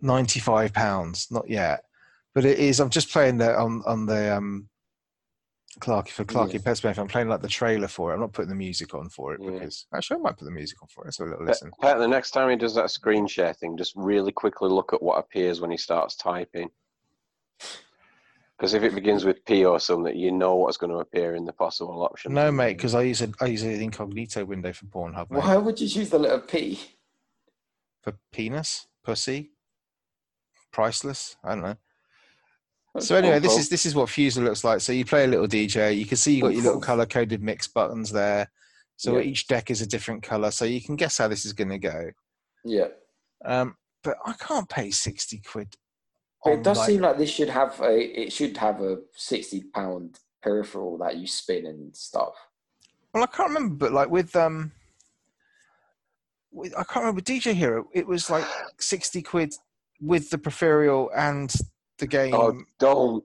[0.01, 1.83] Ninety five pounds, not yet,
[2.33, 2.79] but it is.
[2.79, 4.69] I'm just playing the on on the um.
[5.81, 6.79] Clarky for Clarky Yes.
[6.79, 6.97] Smith.
[6.97, 8.13] I'm playing like the trailer for it.
[8.13, 9.51] I'm not putting the music on for it Yeah.
[9.51, 11.07] because actually I might put the music on for it.
[11.07, 11.69] Let's have a little listen.
[11.81, 15.17] The next time he does that screen share thing, just really quickly look at what
[15.19, 16.69] appears when he starts typing.
[18.57, 21.43] Because if it begins with P or something, you know what's going to appear in
[21.45, 22.33] the possible options.
[22.33, 25.29] No, mate, because I use a I use an incognito window for Pornhub.
[25.29, 25.39] Mate.
[25.43, 26.79] Why would you choose the letter P?
[28.01, 29.51] for penis, pussy,
[30.71, 31.35] priceless.
[31.43, 31.75] I don't know.
[32.93, 34.79] That's So anyway, this is this is what Fuser looks like.
[34.81, 35.97] So you play a little DJ.
[35.97, 38.51] You can see you got your little color coded mix buttons there.
[38.97, 39.23] So Yeah.
[39.23, 40.51] each deck is a different color.
[40.51, 42.11] So you can guess how this is going to go.
[42.63, 42.87] yeah.
[43.43, 45.75] Um, but I can't pay sixty quid.
[46.45, 50.19] It does like- seem like this should have a it should have a sixty pound
[50.41, 52.33] peripheral that you spin and stuff.
[53.13, 54.71] Well, I can't remember, but like with um,
[56.51, 57.87] with, I can't remember DJ Hero.
[57.93, 58.45] It was like
[58.79, 59.53] sixty quid
[60.01, 61.53] with the peripheral and
[61.97, 62.33] the game.
[62.33, 63.23] Oh, don't.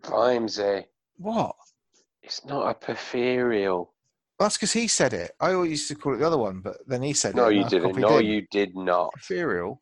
[0.00, 0.84] Vimesy.
[1.18, 1.54] what?
[2.22, 3.92] It's not a peripheral.
[4.40, 5.32] That's because he said it.
[5.38, 7.56] I always used to call it the other one, but then he said No, it.
[7.56, 7.96] and you didn't.
[8.00, 9.12] No, you did not.
[9.28, 9.78] Peripheral.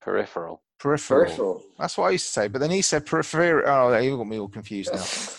[0.00, 0.62] Peripheral.
[0.78, 1.24] Peripheral.
[1.24, 1.62] Peripheral.
[1.78, 2.48] That's what I used to say.
[2.48, 3.62] But then he said peripheral.
[3.66, 5.04] Oh, you got me all confused now.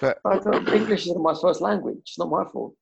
[0.00, 1.98] But I don't, English is my first language.
[2.02, 2.74] It's not my fault.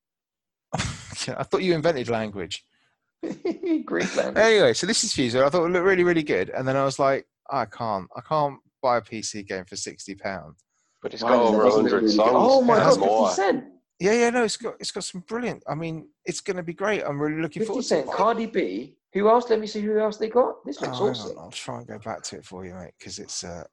[0.75, 2.63] I thought you invented language.
[3.23, 4.37] Greek language.
[4.37, 5.43] Anyway, so this is Fuser.
[5.43, 6.51] I thought it looked really, really good.
[6.51, 8.07] And then I was like, I can't.
[8.15, 10.63] I can't buy a PC game for sixty pounds.
[11.03, 12.31] But it's got does over 100 really songs.
[12.35, 13.29] Oh my god, has and more.
[13.29, 13.65] fifty cent.
[13.99, 15.63] Yeah, yeah, no, it's got it's got some brilliant.
[15.67, 17.03] I mean, it's going to be great.
[17.03, 18.07] I'm really looking Fifty forward to cent.
[18.09, 18.13] it.
[18.13, 18.97] Cardi B.
[19.19, 19.49] Who else?
[19.51, 20.65] Let me see who else they got.
[20.65, 21.39] This Oh, looks hang awesome.
[21.39, 23.65] I'll try and go back to it for you, mate, because it's uh,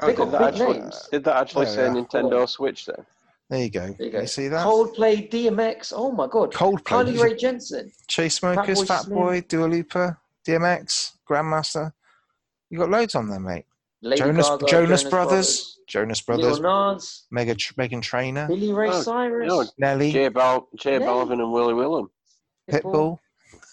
[0.00, 1.08] Oh, They did, got that big actually, names.
[1.10, 1.92] did that actually Oh, say yeah.
[1.92, 3.04] Nintendo Switch then?
[3.50, 3.80] there you go.
[3.80, 4.24] There you you, go.
[4.24, 4.64] see that?
[4.66, 5.92] Coldplay, DMX.
[5.94, 6.52] Oh my god.
[6.52, 6.84] Coldplay.
[6.84, 7.90] Carly Did you- Rae Jepsen.
[8.08, 11.92] Chainsmokers, Fatboy Fat Boy, Dua Lipa, DMX, Grandmaster.
[12.70, 13.66] You got loads on there, mate.
[14.00, 19.02] Lady Jonas, Gaga, Jonas, Brothers, Jonas Brothers, Lil Nas, Mega Meghan Trainor, Billy Ray Oh,
[19.02, 19.46] Cyrus.
[19.48, 19.64] no.
[19.78, 21.00] Nelly, J, Bal- J Yeah.
[21.00, 22.10] Balvin and Willie Willem.
[22.70, 23.18] Pitbull.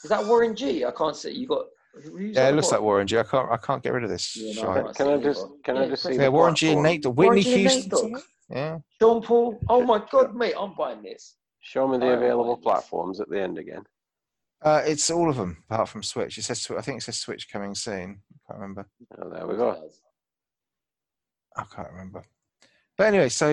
[0.04, 0.86] Is that Warren G?
[0.86, 1.32] I can't see.
[1.32, 1.66] You got.
[2.18, 2.78] Yeah, it looks got?
[2.78, 3.18] like Warren G.
[3.18, 3.52] I can't.
[3.52, 4.36] I can't get rid of this.
[4.36, 4.86] Yeah, no, shite.
[4.86, 5.54] I Can I just either.
[5.64, 6.72] can I just see yeah, Warren G.
[6.72, 6.84] and?
[6.84, 7.04] Nate.
[7.04, 7.18] Dogg.
[7.18, 8.22] Whitney Warren G and Nate Houston.
[8.50, 8.78] Yeah.
[9.00, 9.60] Sean Paul.
[9.70, 11.36] Oh my god, mate, I'm buying this.
[11.62, 12.62] Show me the available my.
[12.62, 13.84] platforms at the end again.
[14.62, 16.38] Uh, it's all of them apart from Switch.
[16.38, 18.22] It says I think it says Switch coming soon.
[18.32, 18.88] I can't remember.
[19.22, 19.90] Oh, there we go.
[21.56, 22.24] I can't remember.
[22.98, 23.50] But anyway, so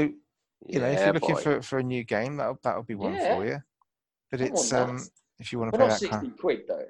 [0.67, 1.41] you know, if you're looking boy.
[1.41, 3.35] for, for a new game, that'll that'll be one Yeah.
[3.37, 3.59] for you.
[4.31, 5.11] But Come on, it's um, lads.
[5.39, 6.23] If you want to But pay not that kind.
[6.27, 6.87] sixty quid though.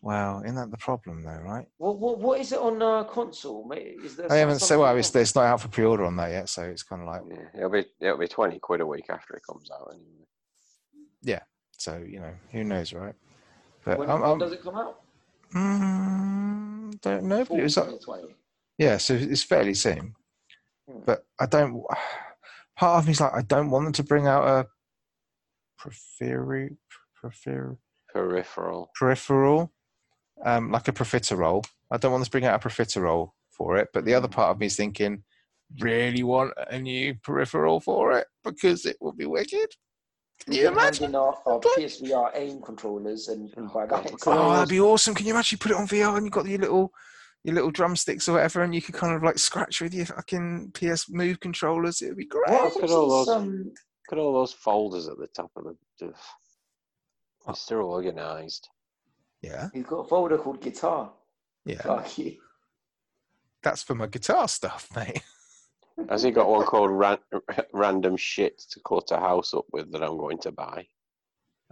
[0.00, 1.66] Wow, isn't that the problem though, right?
[1.78, 3.66] What what what is it on uh, console?
[3.66, 3.96] mate?
[4.04, 4.76] Is there I haven't said.
[4.76, 4.96] well.
[4.96, 7.58] It's, it's not out for pre-order on that yet, so it's kind of like Yeah,
[7.58, 9.88] it'll be it'll be twenty quid a week after it comes out.
[9.92, 10.26] Anyway.
[11.22, 11.40] Yeah,
[11.72, 13.14] so you know who knows, right?
[13.84, 15.00] But When, I'm, when I'm does it come out?
[15.54, 17.44] mm, don't know.
[17.44, 18.34] But it was like, 2020.
[18.78, 20.14] yeah, so it's fairly soon.
[20.88, 21.00] Hmm.
[21.04, 21.82] But I don't.
[22.76, 24.66] Part of me's like I don't want them to bring out a
[25.76, 26.68] peripheral,
[27.20, 27.78] peripheral,
[28.12, 28.90] Peripheral.
[28.98, 29.72] peripheral,
[30.44, 31.64] um, like a profiterole.
[31.90, 33.88] I don't want to bring out a profiterole for it.
[33.92, 35.22] But the other part of me is thinking,
[35.80, 39.68] really want a new peripheral for it because it would be wicked.
[40.44, 41.04] Can you We imagine?
[41.06, 44.12] in our, our But- PSVR aim controllers and, and buy God, that.
[44.12, 45.14] look Oh, that'd be awesome!
[45.14, 46.92] Can you actually put it on VR and you've got your little,
[47.42, 50.70] your little drumsticks or whatever, and you could kind of like scratch with your fucking
[50.74, 52.00] PS Move controllers?
[52.00, 52.48] It'd be great.
[52.50, 53.64] What Look at all those- um,
[54.10, 55.64] Look at all those folders at the top of
[56.00, 56.12] the.
[57.48, 58.68] The it's still organised.
[59.42, 61.12] Yeah, He's got a folder called guitar.
[61.64, 61.80] yeah.
[61.84, 62.40] Lucky.
[63.62, 65.22] That's for my guitar stuff, mate.
[66.08, 67.18] Has he got one called ran,
[67.72, 70.86] random shit to clutter house up with that I'm going to buy?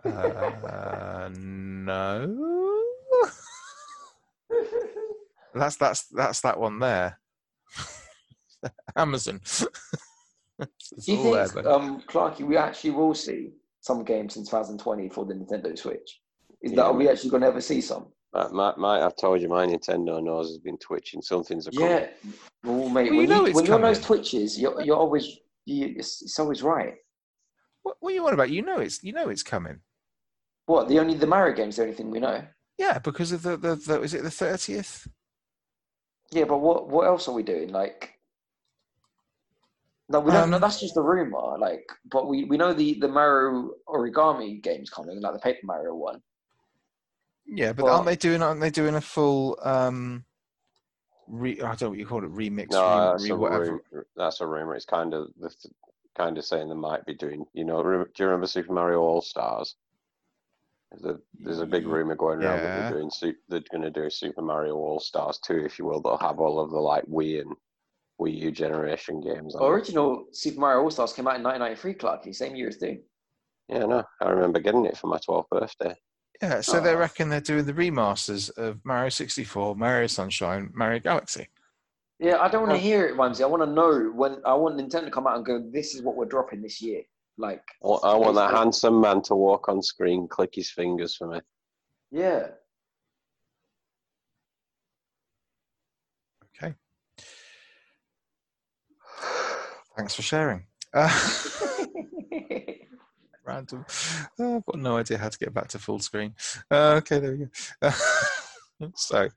[0.05, 2.83] Uh, no.
[5.55, 7.18] That's that's that's that one there.
[8.97, 9.41] Amazon.
[10.61, 10.66] Do
[11.07, 13.53] you all there, think, um, Clarky, we actually will see
[13.87, 16.20] some games in 2020 for the Nintendo Switch?
[16.61, 18.07] Is Yeah, that are we actually going to ever see some?
[18.34, 21.22] Uh, my, my, I've told you, my Nintendo nose has been twitching.
[21.22, 22.09] Something's a Yeah.
[22.64, 25.39] Well, mate, Well, you when, know you, it's when your nose twitches, you're, you're always
[25.64, 26.95] you, it's, it's always right.
[27.82, 28.51] what, what are you on about?
[28.51, 29.78] You know it's you know it's coming.
[30.66, 32.43] What the only the Mario game's the only thing we know.
[32.78, 35.07] Yeah, because of the the, the is it the thirtieth?
[36.32, 37.70] Yeah, but what what else are we doing?
[37.70, 38.16] Like,
[40.09, 40.57] no, we don't know.
[40.57, 41.59] Um, That's just a rumor.
[41.59, 45.95] Like, but we we know the the Mario origami game's coming, like the Paper Mario
[45.95, 46.23] one.
[47.47, 50.25] Yeah, but Well- aren't they doing aren't they doing a full um
[51.29, 53.65] re, I don't know what you call it remix No, re, that's re a whatever.
[53.65, 54.07] rumor.
[54.17, 54.75] That's a rumor.
[54.75, 55.55] It's kind of the
[56.17, 57.45] kind of saying they might be doing.
[57.53, 59.77] You know, re- do you remember Super Mario All Stars?
[60.93, 63.11] There's a, there's a big rumor going around that they're doing.
[63.49, 66.01] They're going to do Super Mario All Stars 2, if you will.
[66.01, 67.57] They'll have all of the like Wii and
[68.21, 69.55] Wii U generation games.
[69.55, 69.67] On it.
[69.67, 72.99] Original Super Mario All Stars came out in 1993, Clarky, same year as Doom.
[73.69, 75.95] Yeah, no, I remember getting it for my 12th birthday.
[76.41, 76.99] Yeah, so they Oh.
[76.99, 81.49] reckon they're doing the remasters of Mario 64, Mario Sunshine, Mario Galaxy.
[82.19, 83.45] Yeah, I don't want to hear it, Ramsey.
[83.45, 86.03] I want to know when I want Nintendo to come out and go, "This is
[86.03, 87.03] what we're dropping this year."
[87.37, 91.14] Like, I want, I want that handsome man to walk on screen, click his fingers
[91.14, 91.41] for me.
[92.11, 92.49] Yeah.
[96.62, 96.75] Okay.
[99.97, 100.65] Thanks for sharing.
[100.93, 101.09] Uh,
[103.45, 103.87] random.
[104.39, 106.35] Oh, I've got no idea how to get back to full screen.
[106.71, 107.47] Uh, okay, there we
[107.91, 107.91] go.
[108.95, 109.29] so,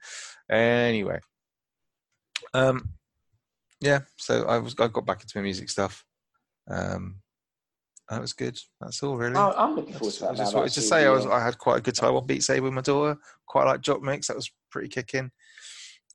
[0.49, 1.20] anyway,
[2.53, 2.89] um,
[3.80, 3.99] yeah.
[4.18, 6.03] So I was I got back into my music stuff.
[6.70, 7.22] Um,
[8.10, 8.57] that was good.
[8.82, 9.36] That's all really.
[9.36, 10.38] Oh, I'm looking forward just, to I that.
[10.38, 12.26] just now, wanted to say I was uh, I had quite a good time on
[12.26, 13.18] Beat Saber with my daughter.
[13.47, 14.28] Quite like Drop Mix.
[14.28, 15.32] That was pretty kicking.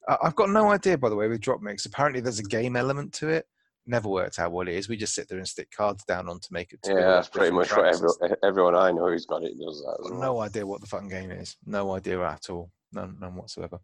[0.07, 1.87] Uh, I've got no idea, by the way, with Drop Mix.
[1.87, 3.47] Apparently, there's a game element to it.
[3.87, 4.89] Never worked out what it is.
[4.89, 6.83] We just sit there and stick cards down on to make it.
[6.85, 8.09] to Yeah, that's pretty much what every,
[8.43, 9.99] everyone I know who's got it does that.
[10.11, 10.19] Well.
[10.21, 11.57] no idea what the fucking game is.
[11.67, 12.71] No idea at all.
[12.93, 13.79] None, none whatsoever.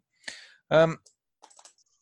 [0.71, 0.97] Um,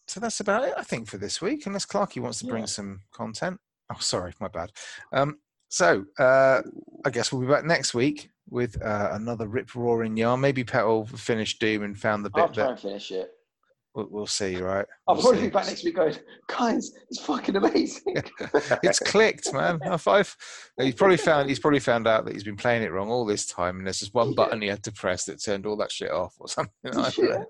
[0.07, 1.65] so that's about it, I think, for this week.
[1.65, 2.67] Unless Clarky wants to bring Yeah.
[2.67, 3.59] some content.
[3.91, 4.71] Oh, sorry, my bad.
[5.11, 6.61] Um, so uh,
[7.05, 10.39] I guess we'll be back next week with uh, another rip roaring yarn.
[10.39, 13.29] Maybe Pet will finish Doom and found the I'll bit try that and finish it.
[13.95, 14.85] We'll, we'll see, right?
[15.07, 15.47] I'll We'll probably see.
[15.47, 16.15] be back next week going,
[16.47, 18.15] guys, it's fucking amazing.
[18.83, 19.79] it's clicked, man.
[19.83, 20.35] High five.
[20.79, 23.45] He's probably found he's probably found out that he's been playing it wrong all this
[23.45, 24.35] time, and there's just one Yeah.
[24.35, 26.73] button he had to press that turned all that shit off or something.
[26.85, 27.47] I don't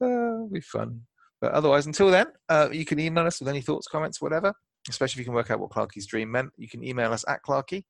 [0.00, 1.02] uh, be fun.
[1.40, 4.52] But otherwise, until then, uh, you can email us with any thoughts, comments, whatever.
[4.88, 6.52] Especially if you can work out what Clarky's dream meant.
[6.56, 7.84] You can email us at Clarky,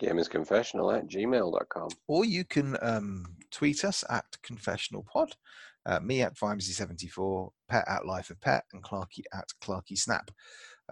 [0.00, 1.88] Gamersconfessional at gmail.com.
[2.08, 5.32] or you can um, tweet us at Confessional Pod.
[5.84, 10.30] Uh, me at Vimesy74, Pet at Life of Pet, and Clarky at Clarky Snap.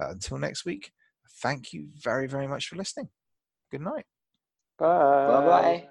[0.01, 0.93] Uh, until next week,
[1.43, 3.09] thank you very, very much for listening.
[3.70, 4.07] Good night.
[4.78, 5.88] Bye bye.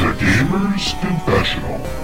[0.00, 2.00] The Gamer's Confessional.